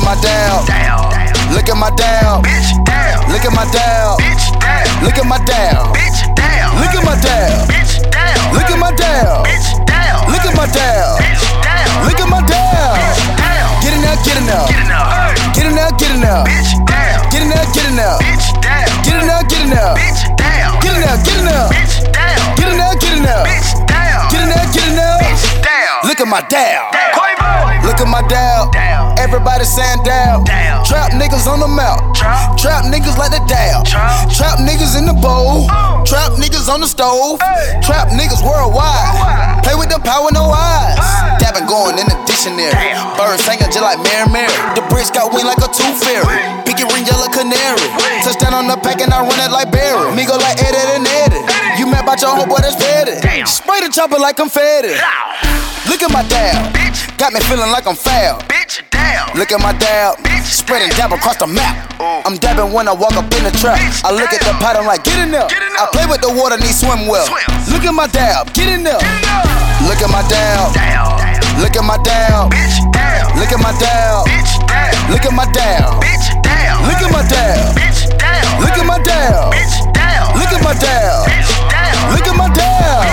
[0.00, 0.64] At my down.
[1.52, 2.42] Look at my down.
[3.28, 4.16] Look at my down.
[5.02, 5.92] Look at my down.
[6.72, 7.52] Look at my down.
[8.52, 9.42] Look at my down.
[10.30, 11.20] Look at my down.
[12.02, 12.80] Look at my down.
[12.80, 13.02] down.
[13.82, 14.66] Get in there, get in there.
[14.68, 15.10] Get in there.
[15.52, 16.44] Get in there, get in there.
[17.30, 18.16] Get in there, get in there.
[19.04, 19.94] Get in there, get in there.
[20.80, 21.68] Get in there, get in there.
[22.56, 23.44] Get in there, get in there.
[24.30, 25.18] Get in there, get in there.
[25.20, 26.08] Bitch down.
[26.08, 26.90] Look at my down.
[27.12, 27.84] Quavo.
[27.84, 28.89] Look at my down.
[29.20, 30.48] Everybody saying down.
[30.48, 30.80] Down.
[30.88, 32.00] Trap niggas on the mouth.
[32.16, 32.56] Trap.
[32.56, 33.84] Trap niggas like the down.
[33.84, 34.32] Trap.
[34.32, 35.68] Trap niggas in the bowl.
[35.68, 36.00] Oh.
[36.08, 37.36] Trap niggas on the stove.
[37.84, 39.60] Trap niggas worldwide.
[39.60, 40.96] Play with the power, no eyes.
[41.36, 42.72] Dabbing going in the dictionary.
[43.20, 44.56] Birds singing just like Mary Mary.
[44.72, 46.40] The bridge got wing like a tooth fairy.
[46.64, 47.84] Pinky ring yellow canary.
[48.24, 50.16] Touchdown on the pack and I run it like Barry.
[50.16, 51.04] Me go like Eddie and
[52.22, 52.28] Eddie.
[52.28, 53.46] You mad about your homeboy that's petty.
[53.46, 54.94] Spray the chopper like I'm confetti.
[55.88, 56.74] Look at my dab.
[57.18, 58.40] Got me feeling like I'm foul.
[58.48, 59.36] Bitch down.
[59.36, 60.18] Look at my dab.
[60.44, 61.76] Spreading dab across the map.
[62.00, 63.78] I'm dabbing when I walk up in the trap.
[64.04, 65.46] I look at the pot, I'm like, get in there.
[65.46, 67.26] I play with the water, need swim well.
[67.70, 68.52] Look at my dab.
[68.52, 69.00] Get in there.
[69.86, 70.74] Look at my dab.
[71.58, 72.50] Look at my dab.
[72.50, 73.38] Bitch down.
[73.38, 74.26] Look at my dab.
[74.26, 74.52] Bitch.
[75.10, 76.02] Look at my dab.
[76.02, 76.86] Bitch down.
[76.86, 77.76] Look at my dab.
[77.76, 78.60] Bitch down.
[78.60, 79.52] Look at my dab.
[79.52, 80.38] Bitch down.
[80.38, 81.39] Look at my dab.
[82.10, 83.06] Look at my down.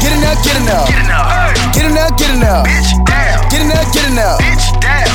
[0.00, 0.86] Get enough, get enough.
[1.74, 2.66] Get enough, get enough.
[3.50, 4.38] Get enough, get enough.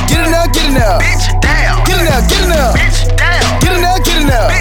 [0.08, 1.02] Get enough, get enough.
[1.86, 2.76] Get enough, get enough.
[3.62, 4.52] Get enough, get enough.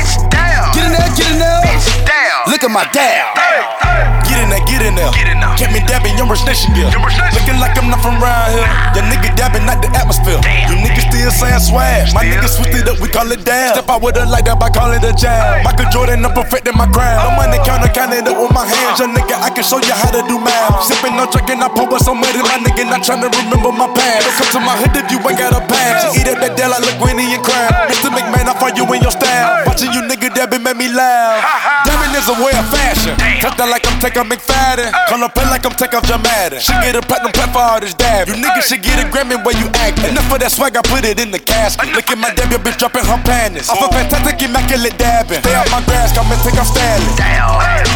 [0.74, 2.46] Get enough, get enough.
[2.46, 4.15] Look at my down.
[4.36, 5.12] Get in there, get in there.
[5.16, 5.56] Get in there.
[5.56, 6.92] Kept me dabbing, young rich nation gear.
[6.92, 7.40] Young rich nation.
[7.40, 8.68] Looking like I'm not from around here.
[8.92, 10.36] Your nigga dabbing, not the atmosphere.
[10.68, 12.12] You niggas still saying swag.
[12.12, 13.80] My niggas switched it up, we call it dab.
[13.80, 15.64] Step out with a light up, I call it a jab.
[15.64, 17.24] Michael Jordan, I'm perfecting my craft.
[17.24, 19.00] No money counter, counting it up with my hands.
[19.00, 20.84] Young nigga, I can show you how to do math.
[20.84, 22.44] Sipping on drinking, I pour up some money.
[22.44, 24.20] My nigga, not trying to remember my past.
[24.20, 26.12] Don't come to my hood if you ain't got a pass.
[26.12, 27.88] She eat up that deal like Linguini and crab.
[27.88, 28.12] Mr.
[28.12, 29.64] McMahon, I find you in your style.
[29.64, 31.95] Watching you nigga dabbing made me laugh.
[32.16, 33.14] Dabbing is a way of fashion.
[33.44, 34.88] Touch that like I'm taking McFadden.
[35.08, 36.60] Call up play like I'm taking Jamadin.
[36.64, 38.28] She get a platinum plaque for all this dab.
[38.28, 40.00] You niggas should get a Grammy where you act.
[40.00, 41.92] Enough of that swag, I put it in the casket.
[41.92, 43.68] Look at my dab, your bitch dropping her panties.
[43.68, 43.92] Off a oh.
[43.92, 45.44] fantastic, immaculate dabbing.
[45.44, 47.12] Stay out my grass, come and take off Stanley.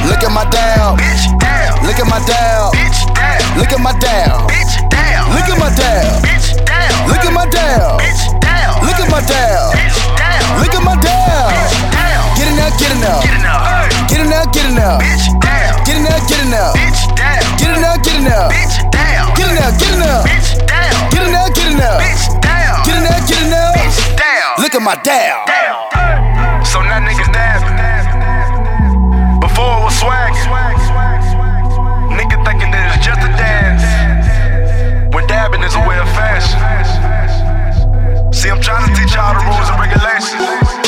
[0.04, 1.00] Look at my dab.
[1.00, 1.80] Bitch down.
[1.80, 2.76] Look at my dab.
[2.76, 3.40] Bitch down.
[3.56, 4.44] Look at my dab.
[4.52, 5.24] Bitch down.
[5.32, 6.20] Look at my dab.
[6.20, 7.08] Bitch down.
[7.08, 7.96] Look at my dab.
[8.04, 8.84] Bitch down.
[8.84, 9.72] Look at my dab.
[9.72, 10.44] Bitch down.
[10.60, 11.79] Look at my dab
[12.52, 13.22] enough, get enough.
[13.24, 15.00] Get enough, get enough.
[15.00, 15.74] Get enough, bitch, damn.
[15.84, 16.74] Get enough, get enough.
[16.74, 17.54] Bitch, damn.
[17.58, 18.50] Get enough, get enough.
[18.50, 19.26] Bitch, damn.
[19.38, 20.26] Get enough, get enough.
[20.26, 21.10] Bitch, damn.
[21.10, 22.00] Get enough, get enough.
[22.00, 22.82] Bitch, damn.
[22.86, 23.74] Get enough, get enough.
[23.76, 24.62] Bitch, damn.
[24.62, 25.46] Look at my damn.
[25.46, 26.64] Damn.
[26.64, 27.76] So now niggas dabbing.
[29.40, 30.32] Before it was swag.
[32.10, 33.84] Nigga thinking that it's just a dance.
[35.14, 36.58] When dabbing is a way of fashion.
[38.32, 40.79] See, I'm trying to teach y'all the rules and regulations.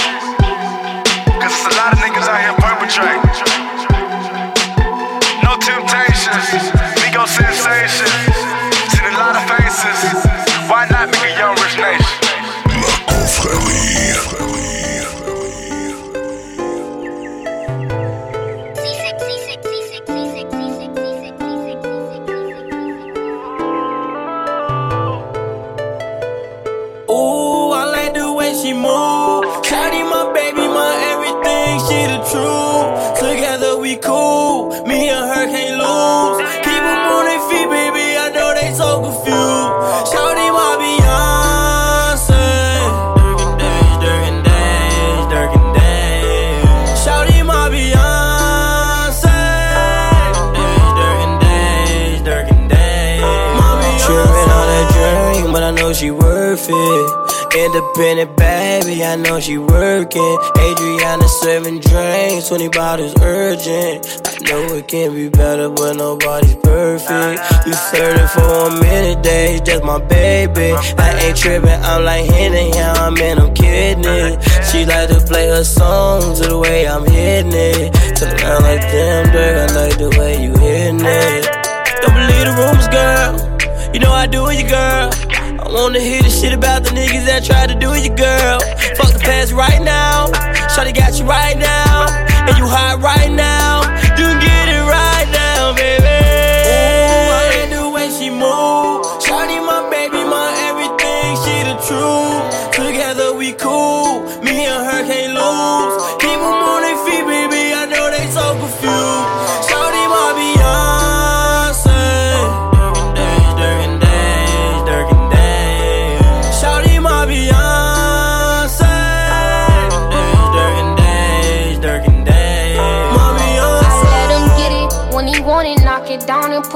[62.72, 64.22] 20 bottles urgent.
[64.26, 67.40] I know it can be better, but nobody's perfect.
[67.66, 70.72] You flirting for a minute, days, just my baby.
[70.98, 74.42] I ain't tripping, I'm like Henny, yeah, I'm in, I'm kidding it.
[74.70, 77.94] She like to play her songs the way I'm hitting it.
[78.16, 81.44] Turn around like damn, girl, I like the way you hitting it.
[82.00, 83.92] Don't believe the rumors, girl.
[83.94, 85.10] You know I do you girl.
[85.60, 88.60] I wanna hear the shit about the niggas that tried to do you, girl.
[88.96, 90.28] Fuck the past right now.
[90.72, 91.91] Shawty got you right now.
[92.74, 93.61] Hot right now.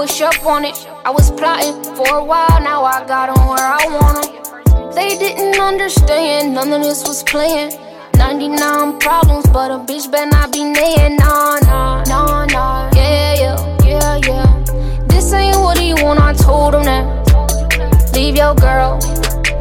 [0.07, 0.88] Push up on it.
[1.04, 4.94] I was plotting for a while, now I got him where I want him.
[4.94, 7.72] They didn't understand, none of this was playing.
[8.16, 11.16] 99 problems, but a bitch better not be naying.
[11.16, 12.90] Nah, nah, nah, nah.
[12.94, 14.64] Yeah, yeah, yeah, yeah.
[15.09, 18.12] This ain't what he want, I told him that.
[18.14, 19.00] Leave your girl,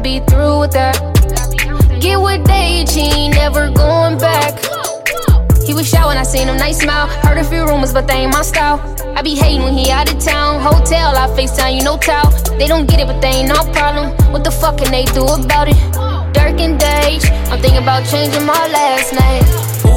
[0.00, 0.96] be through with that.
[2.00, 4.75] Get with ain't never going back.
[5.66, 7.08] He was shy when I seen him, nice smile.
[7.26, 8.78] Heard a few rumors, but they ain't my style.
[9.16, 10.60] I be hating when he out of town.
[10.60, 12.30] Hotel, I FaceTime, you know, towel.
[12.56, 14.10] They don't get it, but they ain't no problem.
[14.32, 15.76] What the fuck can they do about it?
[16.32, 19.95] Dirk and Dage, I'm thinking about changing my last name.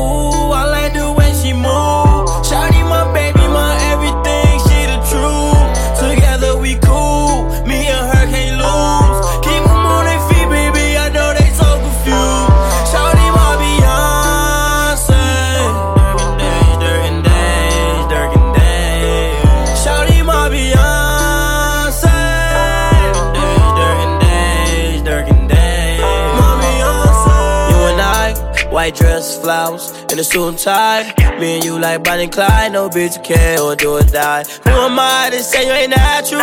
[30.20, 31.40] And a suit and tie.
[31.40, 34.44] Me and you like Bonnie and Clyde, no bitch can or do or die.
[34.66, 36.42] Who am I to say you ain't natural?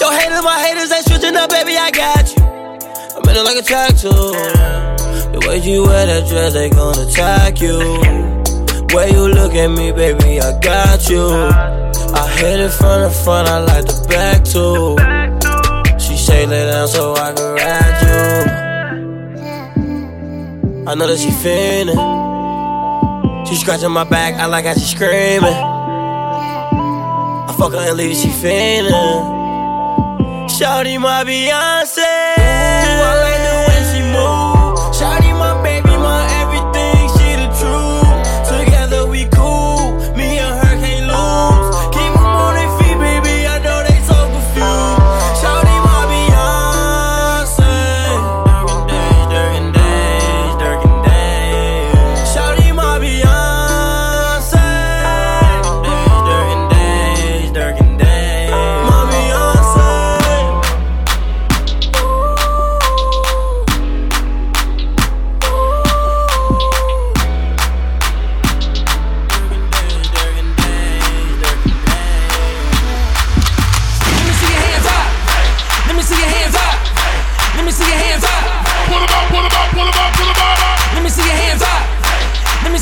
[0.00, 2.42] Your haters, my haters ain't switching up, baby, I got you.
[2.42, 4.08] I'm in it like a tattoo.
[4.08, 7.78] The way you wear that dress, they gon' attack you.
[8.96, 11.26] Way you look at me, baby, I got you.
[12.14, 14.96] I hit it from the front, I like the back too.
[15.98, 18.62] She say lay down so I can ride you.
[20.88, 22.21] I know that she feeling.
[23.52, 25.52] She scratching my back, I like how she screaming.
[27.44, 28.94] I fuck her and leave she feeling.
[30.48, 32.61] Shawty my Beyonce.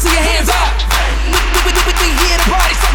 [0.01, 0.73] See your hands up.
[1.29, 1.37] We,
[2.25, 2.89] here to party, so.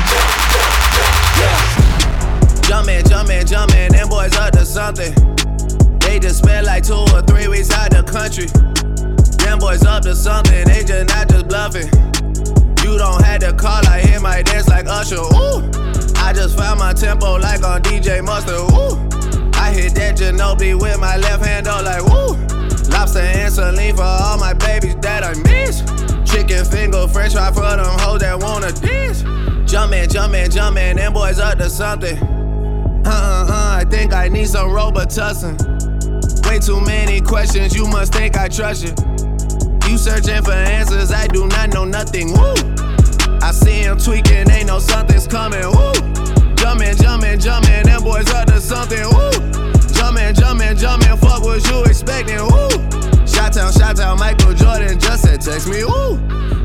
[2.67, 4.51] Jumpin', jumpin', jumpin', them boys up
[4.95, 5.13] to.
[5.99, 8.47] They just spent like two or three weeks out the country.
[9.37, 10.15] Them boys up to
[10.65, 11.45] they just not just.
[12.83, 15.15] You don't have to call, I my dance like Usher.
[15.15, 15.61] Ooh,
[16.17, 18.55] I just found my tempo like on DJ Mustard.
[18.73, 18.97] Ooh,
[19.53, 22.35] I hit that Ginobili with my left hand, though, like woo.
[22.89, 25.94] Lobster and saline for all my babies that I miss.
[26.35, 29.21] Chicken finger, french fry for them hoes that wanna dance.
[29.71, 32.17] Jumpin', jumpin', jumpin', them boys up to something.
[33.05, 35.55] Uh uh uh, I think I need some Robitussin.
[36.45, 38.93] Way too many questions, you must think I trust you.
[39.89, 42.33] You searching for answers, I do not know nothing.
[42.33, 42.53] Woo!
[43.41, 45.65] I see him tweaking, ain't no something's coming.
[45.65, 45.93] Woo!
[46.57, 49.07] Jumpin', jumpin', jumpin', them boys up to something.
[49.15, 49.31] Woo!
[49.93, 52.41] Jumpin', jumpin', jumpin', fuck what you expecting.
[52.41, 53.04] Woo!
[53.35, 55.83] Shot town, Michael Jordan just said text me.
[55.83, 56.17] Woo!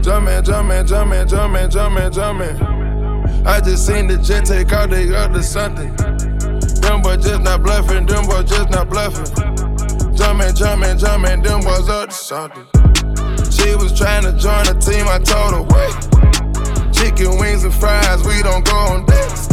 [0.03, 3.47] Jumpin', jumpin', jumpin', jumpin', jumpin', jumpin'.
[3.47, 5.95] I just seen the jet take out they other something.
[6.81, 9.27] Them boys just not bluffing, them boys just not bluffing.
[10.15, 12.67] Jumpin', jumpin', jumpin', them boys up to something.
[13.51, 16.95] She was trying to join the team, I told her, wait.
[16.95, 19.51] Chicken wings and fries, we don't go on dates.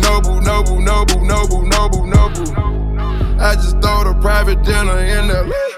[0.00, 3.40] Noble, noble, noble, noble, noble, noble.
[3.40, 5.77] I just throw the private dinner in LA.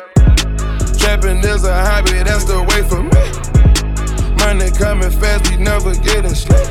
[1.11, 3.25] Trapping is a hobby, that's the way for me.
[4.39, 6.71] Money coming fast, we never getting sleep.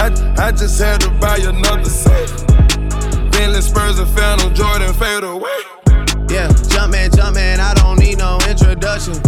[0.00, 0.08] I,
[0.40, 2.32] I just had to buy another safe.
[3.28, 5.60] Bentley Spurs and Phantom Jordan fade away.
[6.32, 9.20] Yeah, jumpin', jumpin', I don't need no introduction.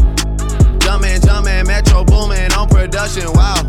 [0.81, 3.61] Jumpin', jumpin', Metro boomin' on production, wow.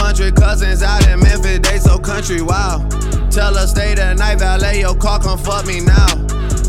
[0.00, 2.80] Hundred cousins out in Memphis, they so country, wow.
[3.28, 6.08] Tell her stay the night, valet your car, come fuck me now.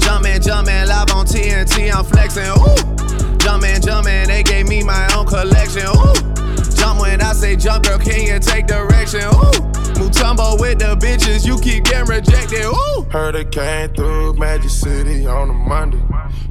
[0.08, 3.38] Jumpin', jumpin', live on TNT, I'm flexin', ooh.
[3.40, 6.14] Jumpin', jumpin', they gave me my own collection, ooh.
[6.78, 9.52] Jump when I say jump, girl, can you take direction, ooh.
[10.00, 13.02] Mutombo with the bitches, you keep getting rejected, ooh.
[13.12, 16.02] Heard they came through Magic City on a Monday.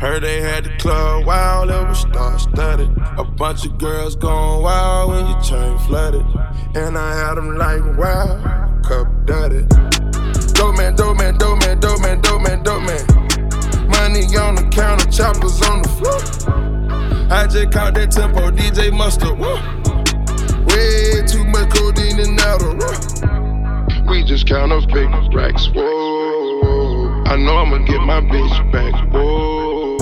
[0.00, 2.94] Heard they had the club wild, it was star studded.
[3.16, 6.26] A bunch of girls going wild when your chain flooded.
[6.74, 9.64] And I had them like wow, cup dirty.
[17.56, 19.38] Just caught that tempo, DJ Mustard.
[19.38, 19.56] Woo.
[20.68, 24.10] Way too much codeine and Adderall.
[24.10, 25.68] We just count up big racks.
[25.72, 28.92] Whoa, I know I'ma get my bitch back.
[29.12, 29.96] Whoa,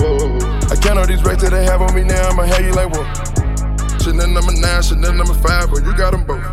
[0.69, 2.27] I count all these racks that they have on me now.
[2.27, 3.07] I'ma have you like whoa.
[4.03, 6.43] Chanel number nine, Chanel number five, but you got them both.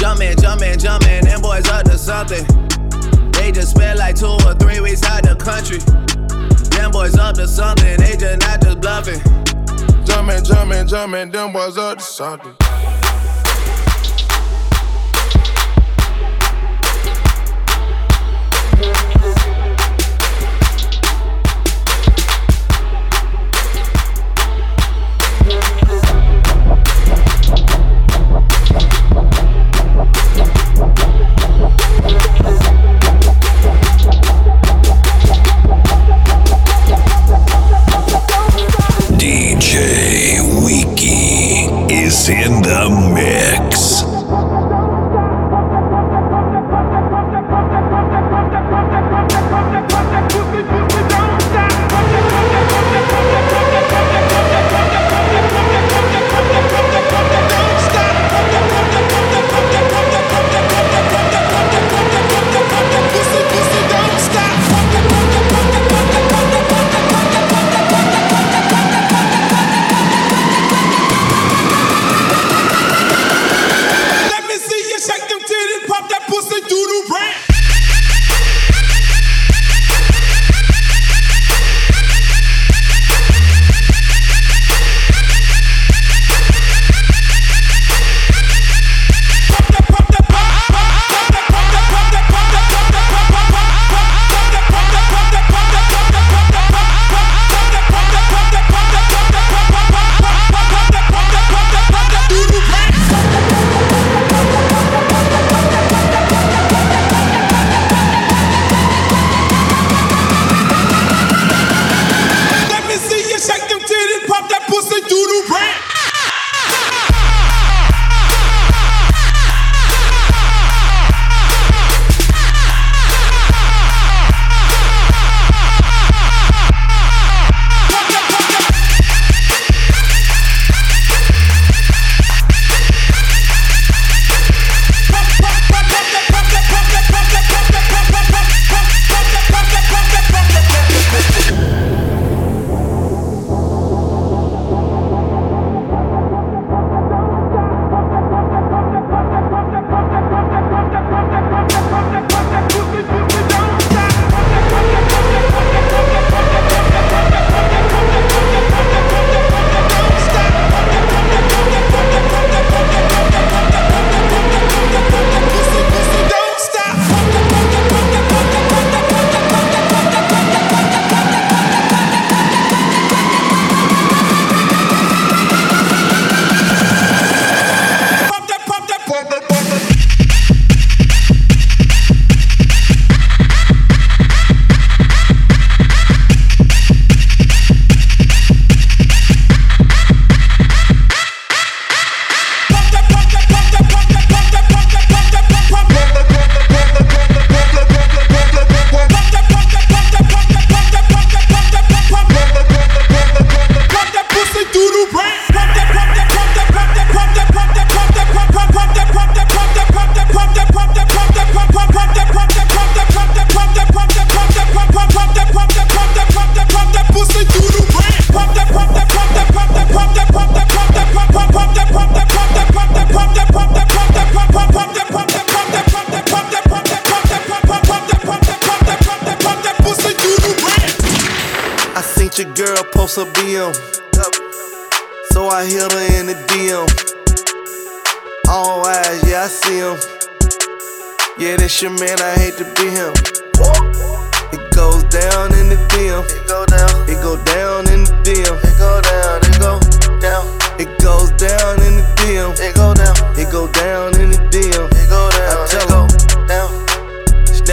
[0.00, 2.44] Jumpin', jumpin', jumpin', them boys up to something.
[3.32, 5.78] They just spent like two or three weeks out the country.
[6.76, 9.41] Them boys up to something, they just not just bluffing.
[10.04, 12.61] Jumpin', jumpin', jumpin', them boys up to something.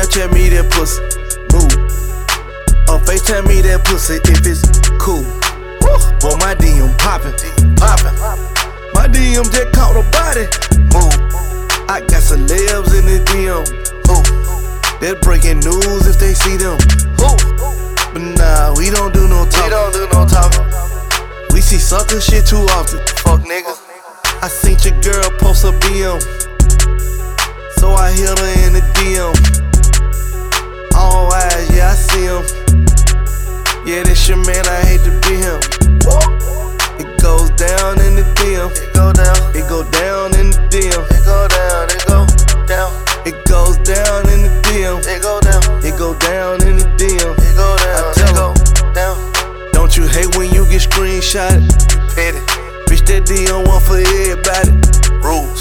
[0.10, 1.01] Snapchat me that pussy.
[1.53, 1.70] Move.
[2.89, 4.66] Or FaceTime me that pussy if it's
[4.97, 5.22] cool.
[6.20, 7.38] Boy, my DM poppin',
[7.78, 8.18] poppin'.
[8.93, 10.49] My DM just caught a body.
[10.89, 11.14] Move.
[11.86, 13.62] I got celebs in the DM.
[14.10, 14.18] Who?
[14.99, 16.82] They're breaking news if they see them.
[17.22, 17.30] Who?
[18.10, 19.64] But nah, we don't do no talking.
[19.64, 20.66] We don't do no talking.
[21.53, 22.97] We see sucker shit too often.
[23.22, 23.78] Fuck niggas.
[24.41, 26.18] I seen your girl post a BM.
[27.78, 29.68] So I hit her in the DM.
[31.60, 32.43] Eyes, yeah, I see him.
[33.84, 35.60] Yeah, this your man, I hate to be him.
[36.95, 38.72] It goes down in the DM.
[38.72, 39.36] It go down.
[39.51, 41.03] It go down in the DM.
[41.12, 41.91] It go down.
[41.91, 42.24] It go
[42.64, 42.91] down.
[43.28, 45.03] It goes down in the DM.
[45.03, 45.60] It go down.
[45.84, 47.36] It go down in the DM.
[47.36, 48.07] It go down.
[48.07, 49.72] I tell it go down.
[49.74, 51.68] Don't you hate when you get screenshotted?
[51.91, 52.39] You petty.
[52.88, 54.72] Bitch, that DM one for everybody.
[55.20, 55.60] Rules.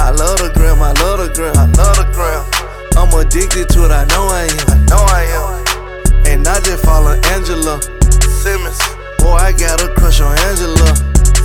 [0.00, 0.80] I love the gram.
[0.80, 1.56] I love the gram.
[1.58, 2.55] I love the gram.
[2.96, 3.92] I'm addicted to it.
[3.92, 4.66] I know I am.
[4.72, 5.66] I know I am.
[6.26, 7.80] And I just follow Angela
[8.40, 8.80] Simmons.
[9.18, 10.96] Boy, I got a crush on Angela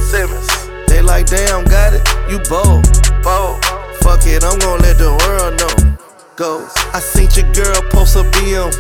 [0.09, 0.47] Simmons.
[0.87, 2.07] They like, damn, got it.
[2.29, 2.87] You bold,
[3.21, 3.63] bold.
[4.01, 5.97] Fuck it, I'm gonna let the world know.
[6.35, 6.71] Goes.
[6.93, 8.71] I seen your girl post a BM.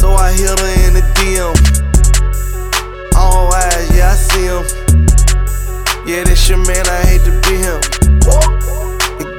[0.00, 1.54] So I hit her in the DM.
[3.14, 4.64] All eyes, yeah, I see him.
[6.06, 8.89] Yeah, this your man, I hate to be him.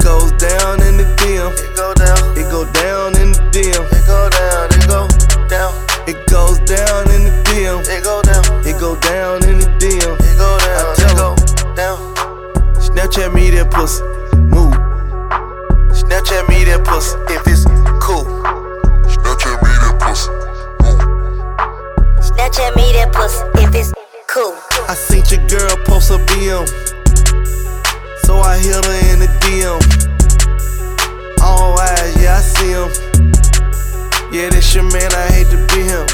[0.02, 1.54] It goes down in the DM.
[1.62, 2.18] It go down.
[2.36, 3.86] It go down in the DM.
[3.86, 4.66] It go down.
[4.74, 5.06] It go
[5.46, 5.72] down.
[6.10, 7.86] It goes down in the DM.
[7.86, 8.42] It go down.
[8.66, 10.18] It go down in the DM.
[10.18, 10.90] It go down.
[10.90, 12.00] I tell it go down.
[12.82, 14.02] Snapchat me that pussy.
[14.50, 14.74] Move.
[15.94, 17.66] Snapchat me that pussy if it's
[18.02, 18.26] cool.
[19.06, 20.32] Snapchat me that pussy.
[20.82, 20.98] Move.
[22.26, 23.94] Snapchat me that pussy if it's
[24.26, 24.58] cool.
[24.90, 26.91] I seen your girl post a BM.
[28.32, 29.76] So I hit her in the DM.
[31.44, 32.88] All eyes, yeah, I see him.
[34.32, 36.08] Yeah, this your man, I hate to be him.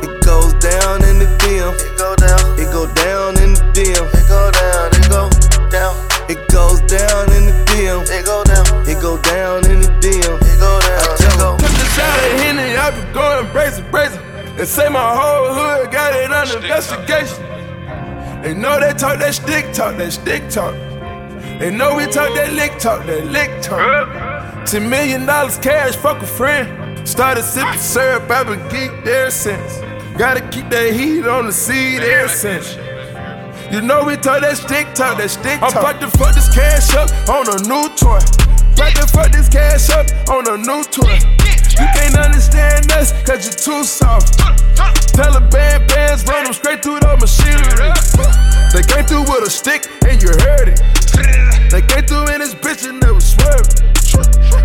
[0.00, 1.76] It goes down in the DM.
[1.76, 2.40] It go down.
[2.56, 4.00] It go down in the DM.
[4.16, 4.88] It go down.
[4.96, 5.28] It go
[5.68, 5.92] down.
[6.32, 8.08] It goes down in the DM.
[8.08, 8.64] It go down.
[8.88, 10.40] It go down in the DM.
[10.40, 11.04] It go down.
[11.04, 14.24] I tell Took the shot at Henny, I been going brazen, brazen.
[14.56, 17.67] They say my whole hood got it under investigation.
[18.42, 20.74] They know they talk that stick talk, that stick talk.
[21.58, 24.64] They know we talk that lick talk, that lick talk.
[24.64, 27.06] Ten million dollars cash, fuck a friend.
[27.06, 29.78] Started sipping syrup, I've been geeked ever since.
[30.16, 32.76] Gotta keep that heat on the seed ever since.
[33.72, 35.74] You know we talk that stick talk, that stick talk.
[35.74, 38.18] I'm about to fuck this cash up on a new toy.
[38.74, 41.37] About to fuck this cash up on a new toy.
[41.78, 44.38] You can't understand us, cause you're too soft.
[45.14, 47.90] Taliban bands run them straight through the machinery.
[48.74, 50.82] They came through with a stick and you heard it.
[51.70, 53.82] They came through in this bitch and never swerved.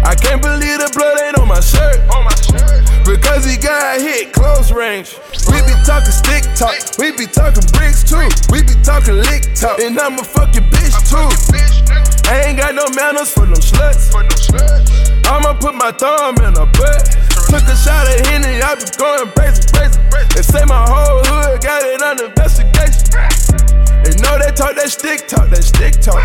[0.01, 2.01] I can't believe the blood ain't on my shirt.
[3.05, 5.13] Because he got hit close range.
[5.53, 8.25] We be talking stick talk, we be talking bricks too.
[8.49, 11.29] We be talking lick talk, and I'm a fucking bitch too.
[12.25, 15.12] I ain't got no manners for no sluts.
[15.25, 17.03] I'ma put my thumb in her butt.
[17.49, 19.99] Took a shot at Henny, I be going crazy, crazy.
[20.35, 23.13] They say my whole hood got it under investigation.
[24.03, 26.19] They know they talk that stick talk, that stick talk.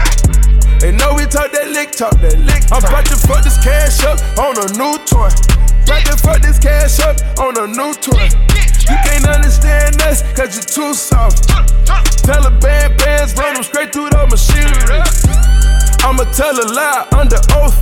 [0.80, 2.82] They know we talk that lick talk, that lick talk.
[2.82, 5.30] I'm about to fuck this cash up on a new toy.
[5.84, 8.30] About to fuck this cash up on a new toy.
[8.88, 11.48] You can't understand us, cause you're too soft.
[12.24, 15.02] Taliban bands run them straight through the machinery.
[16.02, 17.76] I'ma tell a lie under oath.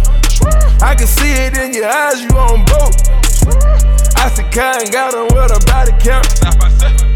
[0.82, 2.94] I can see it in your eyes, you on boat.
[4.16, 6.26] I said, kind got on with a body count.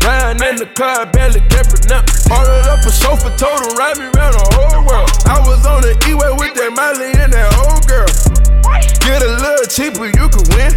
[0.05, 2.05] Riding in the car, barely kept up.
[2.31, 5.11] Ordered up a chauffeur, told him ride me around the whole world.
[5.27, 8.09] I was on the E-way with that Miley and that old girl.
[9.05, 10.73] Get a little cheaper, you can win.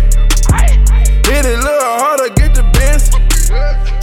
[1.23, 2.42] Hit it a little harder.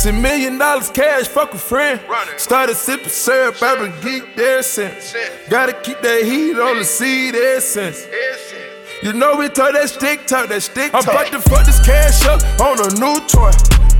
[0.02, 2.00] Ten million dollars cash, fuck a friend.
[2.38, 5.14] Started sipping syrup, I've been geeked ever since.
[5.50, 8.06] Gotta keep that heat on the seed ever since.
[9.02, 11.06] You know we talk that stick talk, that stick talk.
[11.06, 13.52] I'm about to fuck this cash up on a new toy.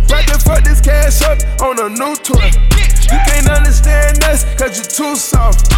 [0.09, 2.48] About to fuck this cash up on a new toy.
[2.48, 5.68] You can't understand us, cause you're too soft.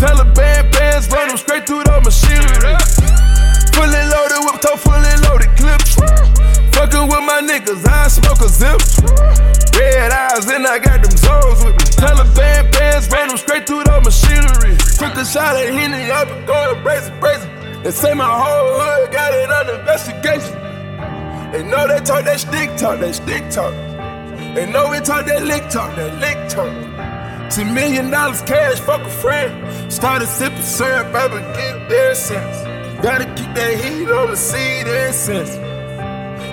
[0.00, 2.72] Taliban bands run them straight through the machinery.
[3.74, 5.94] Fully loaded, whip top, fully loaded clips.
[6.76, 8.80] Fucking with my niggas, I smoke a zip.
[9.74, 11.86] Red eyes, and I got them zones with me.
[11.96, 14.76] Taliban bands ran them straight through the machinery.
[14.98, 17.50] Took a shot at Henny, I been going brazen, brazen.
[17.82, 20.54] They say my whole hood got it under investigation.
[21.52, 23.72] They know they talk that stick talk, that stick talk.
[24.54, 26.70] They know we talk that lick talk, that lick talk.
[27.50, 29.92] Ten million dollars cash, fuck a friend.
[29.92, 32.71] Started sipping syrup, I been getting there since.
[33.02, 35.56] Gotta keep that heat on the seed ever since.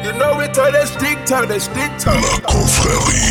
[0.03, 2.15] You know we talk that stick talk, that stick talk.
[2.15, 3.29] La confrérie.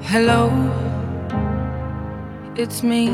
[0.00, 0.50] Hello,
[2.56, 3.10] it's me.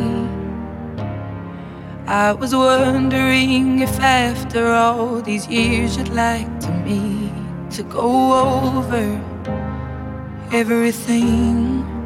[2.06, 7.32] I was wondering if after all these years you'd like to me
[7.70, 9.20] to go over
[10.52, 11.97] everything.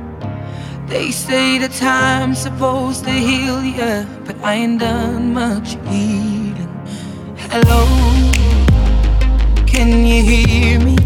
[0.92, 6.68] They say the time's supposed to heal ya, but I ain't done much healing.
[7.48, 7.82] Hello,
[9.66, 10.98] can you hear me?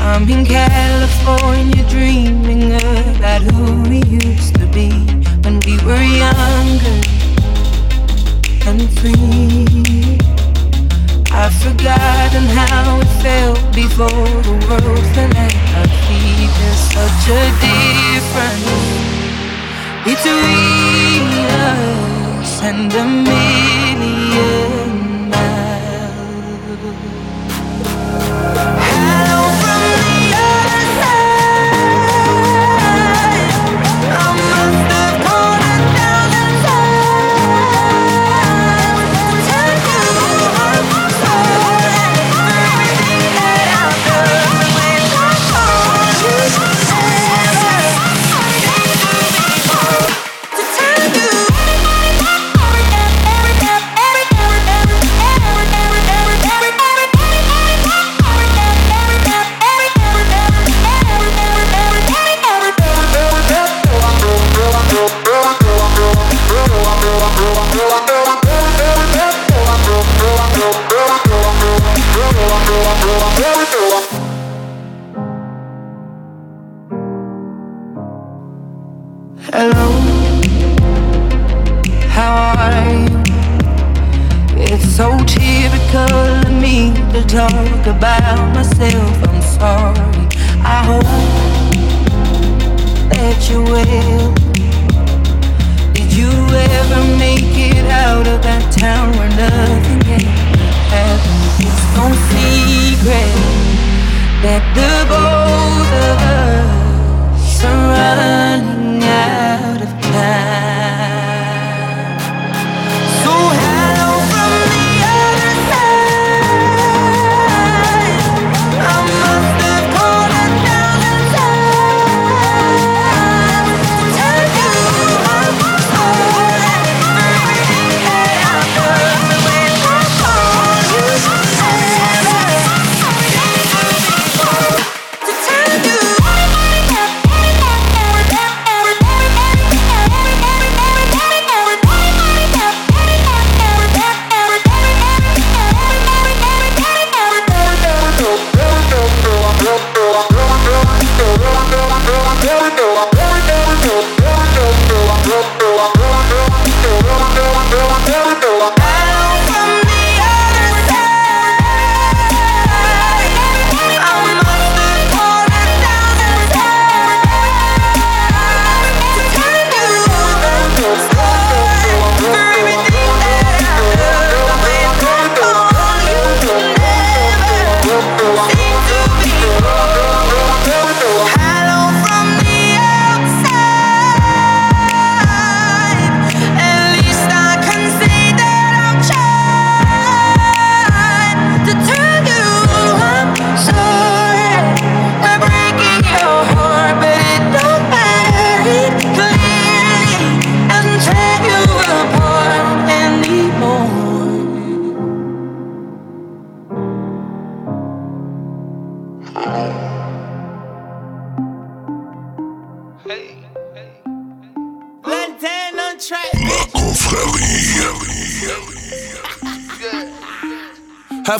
[0.00, 4.88] I'm in California dreaming about who we used to be
[5.44, 7.00] when we were younger
[8.64, 10.18] and free.
[11.30, 16.50] I've forgotten how it felt before the world fell at our feet.
[16.58, 18.64] There's such a difference
[20.04, 23.81] between us and a million
[88.78, 89.28] myself.
[89.28, 90.28] I'm sorry.
[90.64, 91.04] I hope
[93.10, 94.34] that you're well.
[95.92, 100.00] Did you ever make it out of that town where nothing
[100.90, 101.20] happened?
[101.58, 103.34] It's no secret
[104.42, 110.01] that the both of us are running out of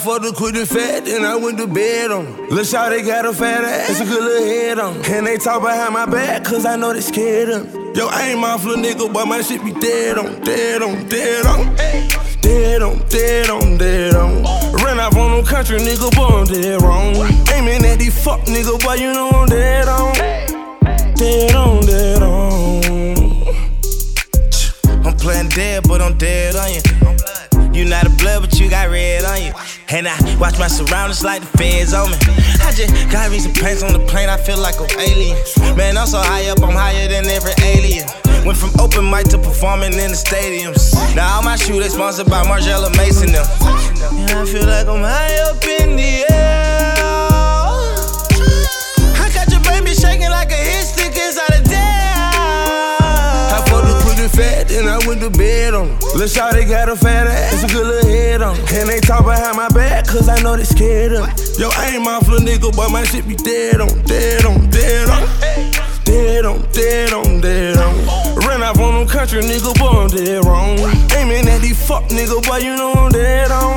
[0.03, 2.47] fucked her and fat, then I went to bed on her.
[2.49, 4.97] Lil' Shawty got a fat ass, a good little head on.
[5.07, 7.97] And they talk behind my back, cause I know they scared of.
[7.97, 11.47] Yo, I ain't my little nigga, but my shit be dead on, dead on, dead
[11.47, 11.77] on.
[12.41, 14.43] Dead on, dead on, dead on.
[14.83, 17.15] Ran off on them country nigga, boy, I'm dead wrong.
[17.55, 20.15] Aiming at these fuck nigga, boy, you know I'm dead on.
[21.15, 22.83] Dead on, dead on.
[25.07, 26.83] I'm playing dead, but I'm dead on you.
[27.73, 29.53] You not a blood, but you got red on you.
[29.93, 32.17] And I watch my surroundings like the feds on me.
[32.65, 35.37] I just got some pants on the plane, I feel like an alien.
[35.77, 38.09] Man, I'm so high up, I'm higher than every alien.
[38.47, 40.97] Went from open mic to performing in the stadiums.
[41.15, 43.45] Now all my shoes they sponsored by Margiela Maison them.
[44.17, 46.97] And I feel like I'm high up in the air.
[49.21, 50.82] I got your baby shaking like a hit
[54.33, 55.99] fat, then I went to bed on her.
[56.17, 58.81] Lil' Shawty got a fat ass, a good little head on her.
[58.81, 61.33] And they talk behind my back, cause I know they scared of me.
[61.59, 65.09] Yo, I ain't my little nigga, but my shit be dead on, dead on, dead
[65.09, 65.29] on.
[66.05, 67.95] Dead on, dead on, dead on.
[68.47, 70.79] Ran off on them country nigga, boy, I'm dead wrong.
[71.17, 73.77] Aiming at these fuck nigga, boy, you know I'm dead on.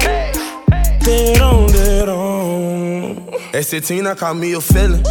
[0.99, 3.34] Dead on, dead on.
[3.53, 5.03] At 16, I call me a feeling.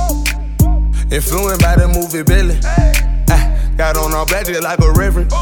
[1.11, 2.59] Influenced by the movie Billy.
[3.31, 5.33] Ah, got on all black just like a reverend.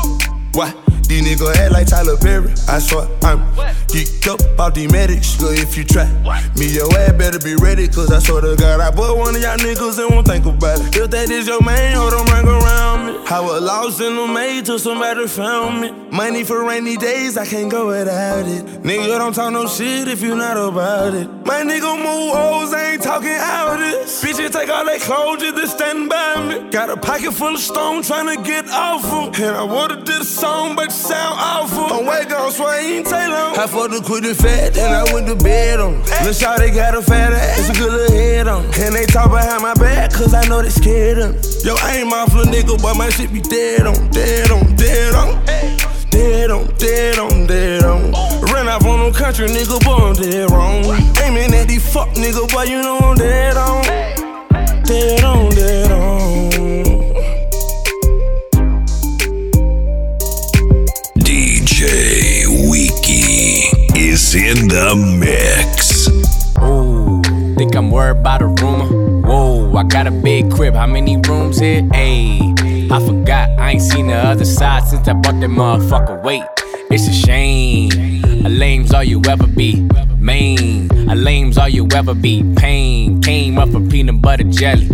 [0.53, 0.73] Why?
[1.13, 2.55] These niggas act like Tyler Perry.
[2.69, 3.45] I swear I'm
[3.93, 5.37] geeked up about the medics.
[5.37, 6.09] Good if you try.
[6.57, 7.87] Me, your ass better be ready.
[7.87, 10.81] Cause I swear to God, I put one of y'all niggas and won't think about
[10.81, 10.97] it.
[10.97, 13.27] If that is your man, hold on, ring around me.
[13.29, 15.91] I was lost in the maze till somebody found me.
[16.11, 18.65] Money for rainy days, I can't go without it.
[18.83, 21.29] Nigga, don't talk no shit if you not about it.
[21.45, 24.23] My nigga move O's, I ain't talking out this.
[24.25, 26.71] Bitches take all their clothes just to stand by me.
[26.71, 29.43] Got a pocket full of stone trying to get off 'em.
[29.43, 31.91] And I wanted this song, but sound awful.
[31.91, 33.59] I'm wake on Swain Taylor.
[33.59, 35.99] I fucked the quit the fat, then I went to bed on.
[36.23, 38.65] Lil' Shawty got a fat ass, a good little head on.
[38.79, 41.39] And they talk behind my back, cause I know they scared me.
[41.65, 45.15] Yo, I ain't my little nigga, but my shit be dead on, dead on, dead
[45.15, 45.45] on.
[46.11, 48.13] Dead on, dead on, dead on.
[48.53, 50.85] Ran off on them country nigga, boy, I'm dead wrong.
[51.25, 53.83] Aiming at these fuck nigga, boy, you know I'm dead on.
[54.85, 56.02] Dead on, dead on.
[64.13, 66.07] Is in the mix.
[66.61, 67.23] Ooh,
[67.57, 68.85] think I'm worried about a rumor.
[69.27, 70.75] Whoa, I got a big crib.
[70.75, 71.81] How many rooms here?
[71.95, 73.49] Ayy, I forgot.
[73.59, 76.23] I ain't seen the other side since I bought that motherfucker.
[76.23, 76.43] Wait,
[76.91, 77.91] it's a shame.
[78.45, 79.81] A lame's all you ever be.
[80.19, 82.45] Main, a lame's all you ever be.
[82.55, 84.89] Pain came up from peanut butter jelly.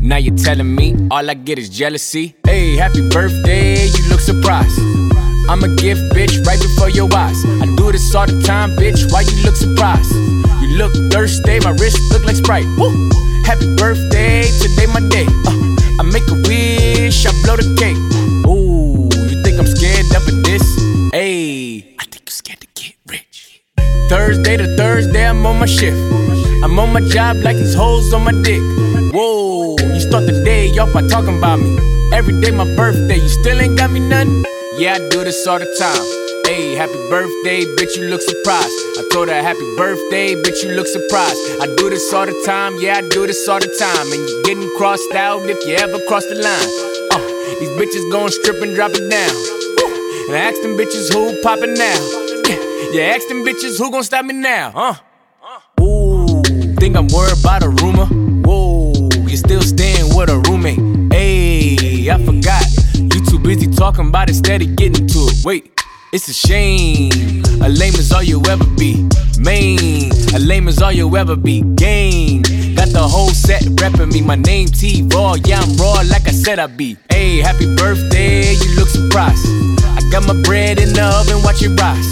[0.00, 2.34] Now you're telling me all I get is jealousy.
[2.44, 5.05] Hey, happy birthday, you look surprised.
[5.48, 7.44] I'm a gift, bitch, right before your eyes.
[7.62, 9.10] I do this all the time, bitch.
[9.12, 10.12] Why you look surprised?
[10.60, 12.66] You look thirsty, my wrist look like Sprite.
[12.76, 12.90] Woo!
[13.44, 15.26] Happy birthday, today my day.
[15.46, 15.54] Uh,
[16.00, 17.96] I make a wish, I blow the cake.
[18.50, 20.62] Ooh, you think I'm scared of this?
[21.14, 23.62] Ayy, I think you're scared to get rich.
[24.08, 25.96] Thursday to Thursday, I'm on my shift.
[26.64, 28.60] I'm on my job like these hoes on my dick.
[29.14, 31.78] Whoa, you start the day off by talking about me.
[32.12, 34.44] Every day my birthday, you still ain't got me nothing.
[34.78, 36.04] Yeah, I do this all the time.
[36.44, 38.76] Hey, happy birthday, bitch, you look surprised.
[38.98, 41.40] I told her happy birthday, bitch, you look surprised.
[41.62, 44.06] I do this all the time, yeah, I do this all the time.
[44.12, 46.68] And you're getting crossed out if you ever cross the line.
[47.08, 47.24] Uh,
[47.58, 49.32] these bitches gon' strip and drop it down.
[50.28, 51.96] And I ask them bitches who poppin' now.
[52.44, 52.60] Yeah,
[52.92, 54.94] yeah, ask them bitches who gon' stop me now, huh?
[55.80, 56.42] Ooh,
[56.76, 58.04] think I'm worried about a rumor?
[58.44, 58.92] Whoa,
[59.24, 61.12] you still staying with a roommate?
[61.14, 62.65] Hey, I forgot.
[63.46, 65.44] Busy talking about it, steady getting to it.
[65.44, 65.70] Wait,
[66.12, 67.44] it's a shame.
[67.62, 69.08] A lame is all you ever be.
[69.38, 71.62] Main, a lame is all you ever be.
[71.76, 72.42] Game,
[72.74, 74.20] got the whole set reppin' me.
[74.20, 76.96] My name T Raw, yeah, I'm raw like I said I be.
[77.08, 79.46] Hey, happy birthday, you look surprised.
[79.94, 82.10] I got my bread in the oven, watch it rise.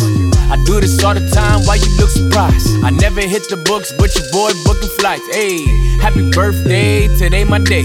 [0.52, 2.84] I do this all the time, why you look surprised?
[2.84, 5.26] I never hit the books, but your boy booking flights.
[5.34, 5.66] Hey,
[5.98, 7.82] happy birthday, today my day.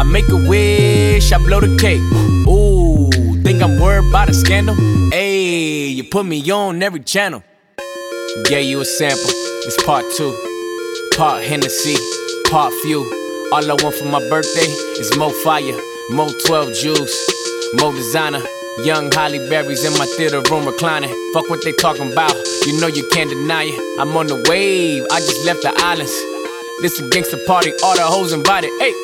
[0.00, 2.00] I make a wish, I blow the cake.
[2.48, 3.10] Ooh,
[3.42, 4.74] think I'm worried about a scandal?
[5.10, 7.42] Hey, you put me on every channel.
[8.46, 10.32] Gave you a sample, it's part two.
[11.18, 11.96] Part Hennessy,
[12.50, 13.00] part few.
[13.52, 15.78] All I want for my birthday is more fire,
[16.08, 18.40] more 12 juice, more designer.
[18.82, 21.10] Young Halle Berry's in my theater room reclining.
[21.34, 24.00] Fuck what they talking about, you know you can't deny it.
[24.00, 26.16] I'm on the wave, I just left the islands.
[26.80, 28.70] This a gangster party, all the hoes invited.
[28.80, 28.94] Hey,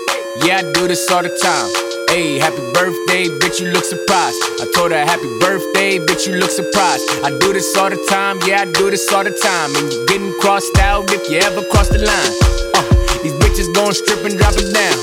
[0.45, 1.69] yeah, I do this all the time.
[2.11, 4.37] Hey, happy birthday, bitch, you look surprised.
[4.61, 7.05] I told her happy birthday, bitch, you look surprised.
[7.25, 9.71] I do this all the time, yeah, I do this all the time.
[9.77, 12.33] And you getting crossed out if you ever cross the line.
[12.75, 12.85] Uh,
[13.23, 14.99] these bitches gon' strip and drop it down.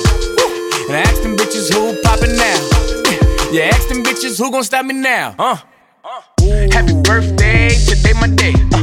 [0.90, 2.60] And I ask them bitches who poppin' now.
[3.52, 5.58] Yeah, ask them bitches who gon' stop me now, huh?
[6.72, 8.54] Happy birthday birthday, today my day.
[8.74, 8.83] Uh,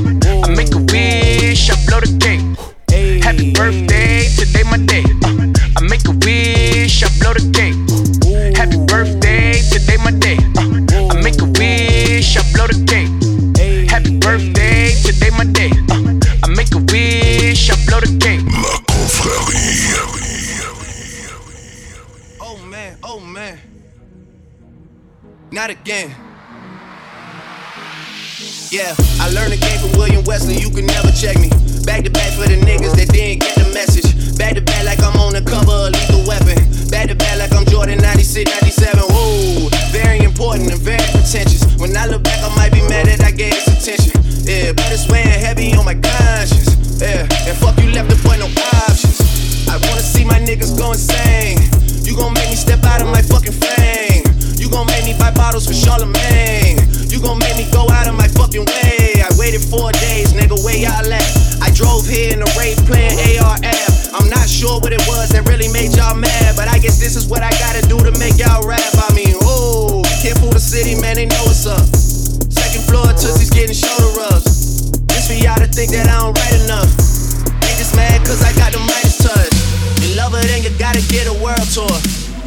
[25.71, 26.11] Again.
[28.75, 28.91] Yeah,
[29.23, 31.47] I learned the game from William Wesley, you can never check me.
[31.87, 34.11] Back to back for the niggas that didn't get the message.
[34.35, 36.59] Back to back like I'm on the cover of Lethal Weapon.
[36.91, 38.99] Back to back like I'm Jordan 96, 97.
[39.15, 41.63] Whoa, very important and very pretentious.
[41.79, 44.19] When I look back, I might be mad that I gave this attention.
[44.43, 46.99] Yeah, but it's weighing heavy on my conscience.
[46.99, 48.51] Yeah, and fuck you left the boy no
[48.83, 49.23] options.
[49.71, 51.63] I wanna see my niggas go insane.
[52.03, 53.20] You gon' make me step out of my
[55.51, 56.79] bottles for Charlemagne.
[57.11, 59.19] You gon' make me go out of my fucking way.
[59.19, 61.31] I waited four days, nigga, where y'all at?
[61.59, 64.15] I drove here in a Wraith playing ARF.
[64.15, 67.19] I'm not sure what it was that really made y'all mad, but I guess this
[67.19, 68.95] is what I gotta do to make y'all rap.
[68.95, 71.83] I mean, oh, can't fool the city, man, they know what's up.
[72.47, 74.95] Second floor, Tootsie's getting shoulder rubs.
[75.11, 76.87] This for y'all to think that I don't write enough.
[77.67, 79.51] Niggas mad cause I got the Midas touch.
[79.99, 81.91] You love her, then you gotta get a world tour.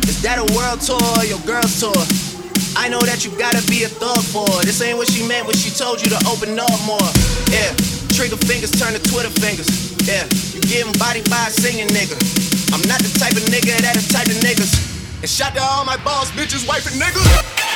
[0.08, 2.32] Is that a world tour or your girl's tour?
[2.76, 4.62] I know that you gotta be a thug for her.
[4.66, 7.10] This ain't what she meant when she told you to open up more.
[7.54, 7.70] Yeah,
[8.14, 9.70] trigger fingers turn to Twitter fingers.
[10.08, 12.18] Yeah, you getting body by a singing nigga.
[12.74, 14.74] I'm not the type of nigga that the type of niggas.
[15.22, 17.73] And shout to all my boss, bitches, wife, and niggas.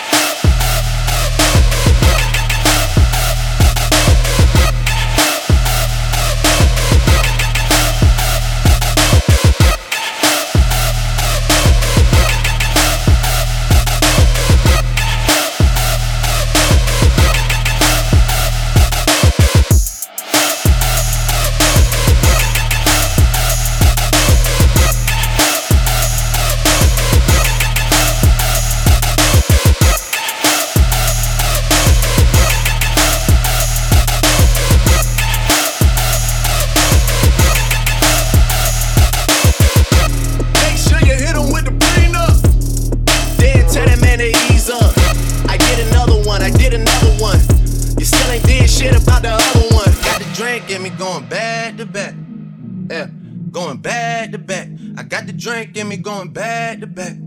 [56.77, 57.17] Back to back.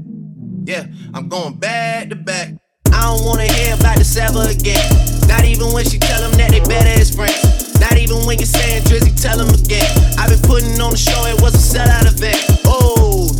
[0.64, 2.54] Yeah, I'm going back to back.
[2.92, 4.78] I don't wanna hear about the Sava again.
[5.26, 7.42] Not even when she tell them that they better as friends.
[7.80, 9.86] Not even when you're saying Drizzy, tell them again.
[10.18, 12.38] I've been putting on the show, it was a sellout event.
[12.66, 13.30] Oh,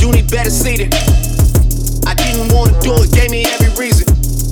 [0.00, 0.92] you need better seating.
[2.04, 4.04] I didn't wanna do it, gave me every reason.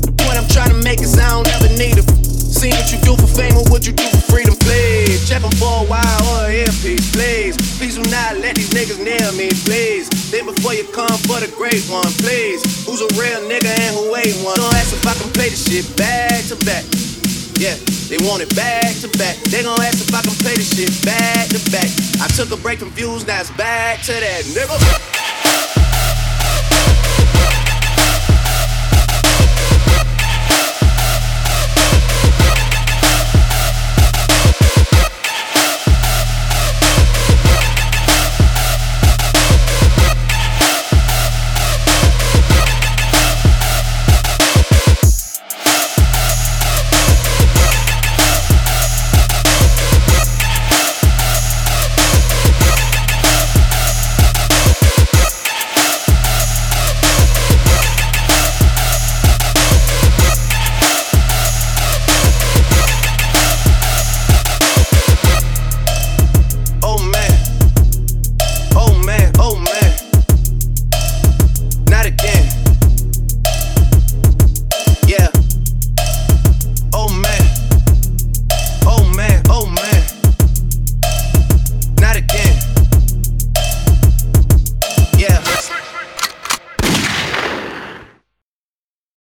[0.08, 2.08] The point I'm trying to make is I don't ever need them.
[2.24, 5.28] See what you do for fame or what you do for freedom, please.
[5.28, 7.12] Check for a while or an earpiece,
[8.32, 10.08] let these niggas nail me, please.
[10.32, 12.64] Think before you come for the great one, please.
[12.86, 14.56] Who's a real nigga and who ain't one?
[14.56, 16.84] Don't ask if I can play this shit back to back.
[17.60, 17.76] Yeah,
[18.08, 19.36] they want it back to back.
[19.52, 21.90] They gon' ask if I can play this shit back to back.
[22.24, 25.33] I took a break from views, now it's back to that, nigga.